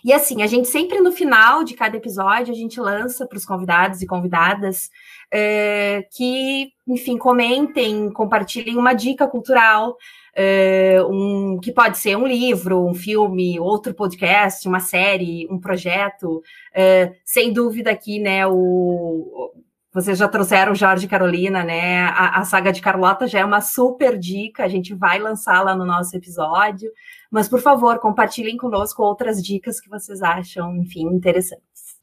[0.04, 3.46] E assim, a gente sempre no final de cada episódio, a gente lança para os
[3.46, 4.90] convidados e convidadas
[5.32, 9.98] é, que, enfim, comentem, compartilhem uma dica cultural,
[10.36, 16.42] é, um, que pode ser um livro, um filme, outro podcast, uma série, um projeto.
[16.74, 19.52] É, sem dúvida aqui, né, o,
[19.94, 22.06] vocês já trouxeram Jorge e Carolina, né?
[22.06, 25.86] A, a, saga de Carlota já é uma super dica, a gente vai lançá-la no
[25.86, 26.92] nosso episódio.
[27.34, 31.98] Mas, por favor, compartilhem conosco outras dicas que vocês acham, enfim, interessantes.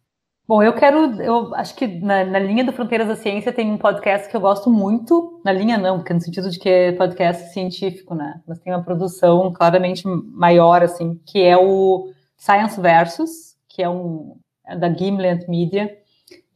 [0.45, 3.79] Bom, eu quero, eu acho que na, na, linha do Fronteiras da Ciência tem um
[3.79, 7.53] podcast que eu gosto muito, na linha não, porque no sentido de que é podcast
[7.53, 8.41] científico, né?
[8.45, 14.37] Mas tem uma produção claramente maior, assim, que é o Science Versus, que é um
[14.67, 15.97] é da Gimlet Media,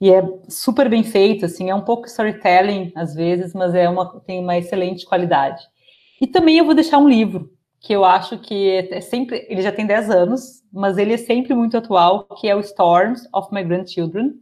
[0.00, 4.20] e é super bem feito, assim, é um pouco storytelling às vezes, mas é uma,
[4.22, 5.62] tem uma excelente qualidade.
[6.20, 7.53] E também eu vou deixar um livro,
[7.84, 11.54] que eu acho que é sempre, ele já tem 10 anos, mas ele é sempre
[11.54, 14.32] muito atual, que é o Storms of My Grandchildren,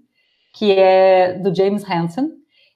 [0.55, 2.31] que é do James Hansen,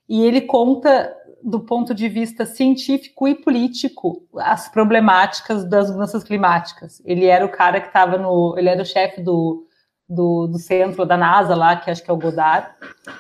[0.09, 7.01] e ele conta do ponto de vista científico e político as problemáticas das mudanças climáticas.
[7.05, 9.64] Ele era o cara que estava no, ele era o chefe do,
[10.09, 12.70] do, do centro da NASA lá, que acho que é o Goddard,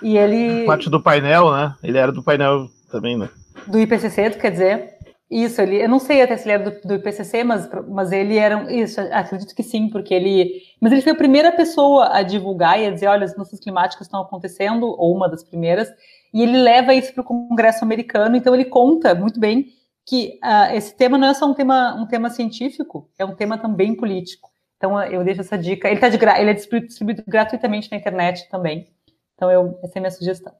[0.02, 1.76] e ele parte do painel, né?
[1.80, 3.28] Ele era do painel também, né?
[3.68, 4.95] Do IPCC, tu quer dizer?
[5.28, 8.36] Isso, ele, eu não sei até se ele era do, do IPCC, mas, mas ele
[8.36, 12.80] era, isso, acredito que sim, porque ele, mas ele foi a primeira pessoa a divulgar
[12.80, 15.92] e a dizer, olha, as mudanças climáticas estão acontecendo, ou uma das primeiras,
[16.32, 19.66] e ele leva isso para o Congresso americano, então ele conta muito bem
[20.06, 23.58] que uh, esse tema não é só um tema, um tema científico, é um tema
[23.58, 24.48] também político.
[24.76, 28.88] Então eu deixo essa dica, ele, tá de ele é distribuído gratuitamente na internet também,
[29.34, 30.52] então eu, essa é a minha sugestão.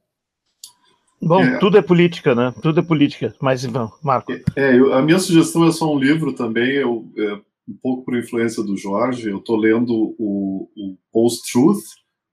[1.21, 1.59] Bom, é.
[1.59, 2.55] tudo é política, né?
[2.63, 3.35] Tudo é política.
[3.41, 4.33] Mas, Ivan, Marco.
[4.55, 7.35] É, eu, a minha sugestão é só um livro também, eu, é,
[7.69, 9.29] um pouco por influência do Jorge.
[9.29, 11.83] Eu estou lendo o, o Post-Truth,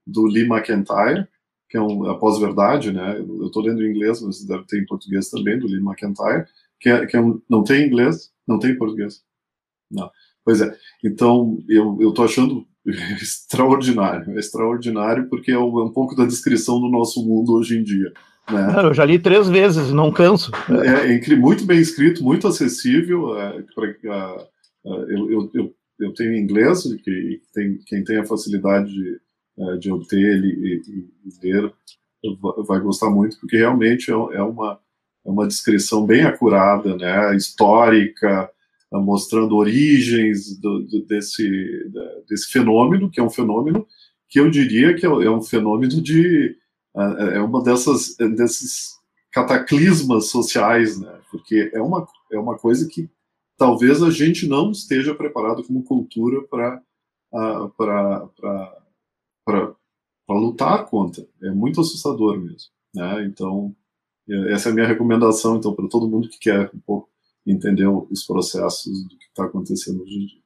[0.06, 1.28] do Lee McIntyre,
[1.70, 3.18] que é um, a pós-verdade, né?
[3.18, 6.46] Eu estou lendo em inglês, mas deve ter em português também, do Lee McIntyre,
[6.80, 9.22] que, é, que é um, não tem inglês, não tem português.
[9.90, 10.10] Não.
[10.44, 10.78] Pois é.
[11.04, 12.68] Então, eu estou achando
[13.22, 14.32] extraordinário.
[14.36, 17.84] É extraordinário porque é um, é um pouco da descrição do nosso mundo hoje em
[17.84, 18.12] dia.
[18.52, 18.76] Né?
[18.84, 20.52] Eu já li três vezes, não canso.
[20.70, 23.40] É, é muito bem escrito, muito acessível.
[23.40, 24.36] É, pra,
[24.86, 29.20] uh, eu, eu, eu, eu, tenho inglês, que tem, quem tem a facilidade de,
[29.58, 31.74] uh, de obter ele e, e, ler
[32.66, 34.80] vai gostar muito, porque realmente é, é, uma,
[35.26, 38.50] é uma descrição bem acurada, né, histórica,
[38.90, 41.92] mostrando origens do, do, desse,
[42.30, 43.86] desse fenômeno, que é um fenômeno
[44.30, 46.56] que eu diria que é, é um fenômeno de
[46.96, 49.00] é, é uma dessas desses
[49.32, 51.20] cataclismas sociais, né?
[51.32, 53.10] Porque é uma é uma coisa que
[53.58, 56.82] talvez a gente não esteja preparado como cultura para
[57.76, 58.20] para
[59.46, 61.28] para lutar contra.
[61.42, 63.26] É muito assustador mesmo, né?
[63.26, 63.76] Então
[64.30, 67.10] é, essa é a minha recomendação então para todo mundo que quer um pouco
[67.46, 70.43] entender os processos do que está acontecendo hoje em dia.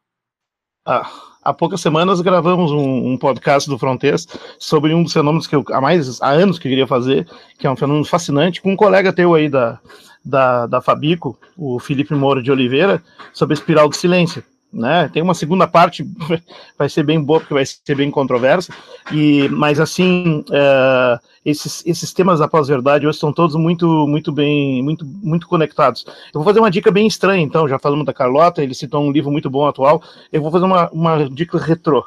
[1.44, 4.28] Há poucas semanas gravamos um, um, podcast do Fronteiras
[4.58, 7.28] sobre um dos fenômenos que eu há mais há anos que eu queria fazer,
[7.58, 9.80] que é um fenômeno fascinante, com um colega teu aí da,
[10.24, 13.02] da, da Fabico, o Felipe Moura de Oliveira,
[13.34, 14.44] sobre a espiral do silêncio.
[14.78, 15.10] Né?
[15.12, 16.06] Tem uma segunda parte,
[16.78, 18.72] vai ser bem boa, porque vai ser bem controversa,
[19.12, 24.84] e, mas assim, uh, esses, esses temas da pós-verdade hoje estão todos muito, muito bem,
[24.84, 26.06] muito, muito conectados.
[26.28, 29.12] Eu vou fazer uma dica bem estranha, então, já falamos da Carlota, ele citou um
[29.12, 30.02] livro muito bom atual,
[30.32, 32.06] eu vou fazer uma, uma dica retrô,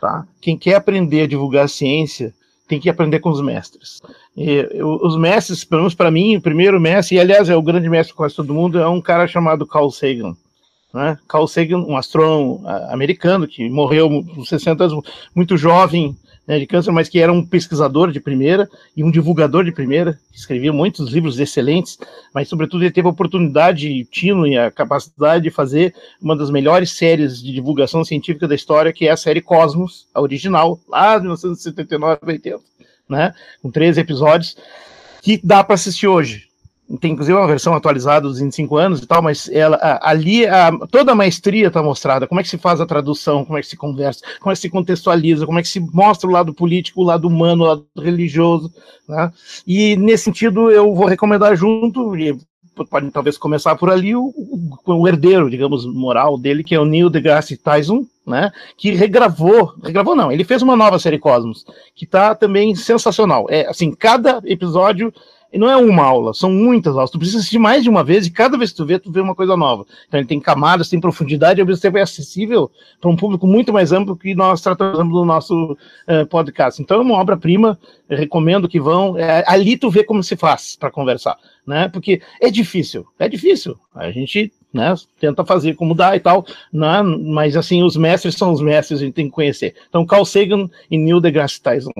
[0.00, 0.26] tá?
[0.40, 2.32] Quem quer aprender a divulgar ciência,
[2.66, 4.00] tem que aprender com os mestres.
[4.34, 7.90] E, os mestres, pelo menos para mim, o primeiro mestre, e aliás é o grande
[7.90, 10.34] mestre quase todo mundo, é um cara chamado Carl Sagan.
[10.96, 11.18] Né?
[11.28, 15.04] Carl Sagan, um astrônomo americano que morreu aos 60 anos,
[15.34, 16.16] muito jovem,
[16.46, 18.66] né, de câncer, mas que era um pesquisador de primeira
[18.96, 21.98] e um divulgador de primeira, escrevia muitos livros excelentes,
[22.32, 26.92] mas sobretudo ele teve a oportunidade, tino e a capacidade de fazer uma das melhores
[26.92, 31.24] séries de divulgação científica da história, que é a série Cosmos, a original, lá de
[31.24, 32.58] 1979, 80,
[33.06, 34.56] né, com 13 episódios,
[35.20, 36.45] que dá para assistir hoje
[37.00, 41.12] tem inclusive uma versão atualizada dos 25 anos e tal, mas ela ali a, toda
[41.12, 43.76] a maestria está mostrada, como é que se faz a tradução, como é que se
[43.76, 47.04] conversa, como é que se contextualiza, como é que se mostra o lado político, o
[47.04, 48.72] lado humano, o lado religioso,
[49.08, 49.32] né?
[49.66, 52.38] E nesse sentido eu vou recomendar junto, e
[52.84, 54.32] pode talvez começar por ali o,
[54.84, 60.16] o, herdeiro, digamos, moral dele, que é o Neil deGrasse Tyson, né, que regravou, regravou
[60.16, 61.64] não, ele fez uma nova série Cosmos,
[61.94, 63.46] que está também sensacional.
[63.48, 65.12] É assim, cada episódio
[65.52, 67.10] e não é uma aula, são muitas aulas.
[67.10, 69.20] Tu precisa assistir mais de uma vez e cada vez que tu vê, tu vê
[69.20, 69.86] uma coisa nova.
[70.06, 72.70] Então ele tem camadas, tem profundidade, e ao mesmo tempo é acessível
[73.00, 76.82] para um público muito mais amplo que nós tratamos no nosso uh, podcast.
[76.82, 77.78] Então é uma obra-prima,
[78.08, 79.16] recomendo que vão.
[79.16, 81.36] É, ali tu vê como se faz para conversar,
[81.66, 81.88] né?
[81.88, 83.78] Porque é difícil, é difícil.
[83.94, 87.02] A gente né, tenta fazer como dá e tal, né?
[87.02, 89.74] mas assim, os mestres são os mestres, a gente tem que conhecer.
[89.88, 91.90] Então, Carl Sagan e Neil deGrasse Tyson.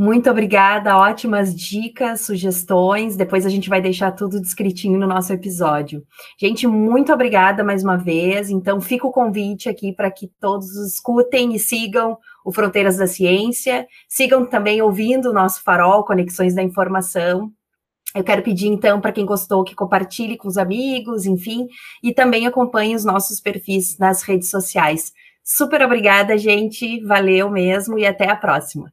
[0.00, 3.16] Muito obrigada, ótimas dicas, sugestões.
[3.16, 6.04] Depois a gente vai deixar tudo descritinho no nosso episódio.
[6.40, 8.48] Gente, muito obrigada mais uma vez.
[8.48, 13.88] Então, fica o convite aqui para que todos escutem e sigam o Fronteiras da Ciência.
[14.08, 17.50] Sigam também ouvindo o nosso farol, Conexões da Informação.
[18.14, 21.66] Eu quero pedir, então, para quem gostou, que compartilhe com os amigos, enfim,
[22.04, 25.12] e também acompanhe os nossos perfis nas redes sociais.
[25.42, 27.04] Super obrigada, gente.
[27.04, 28.92] Valeu mesmo e até a próxima.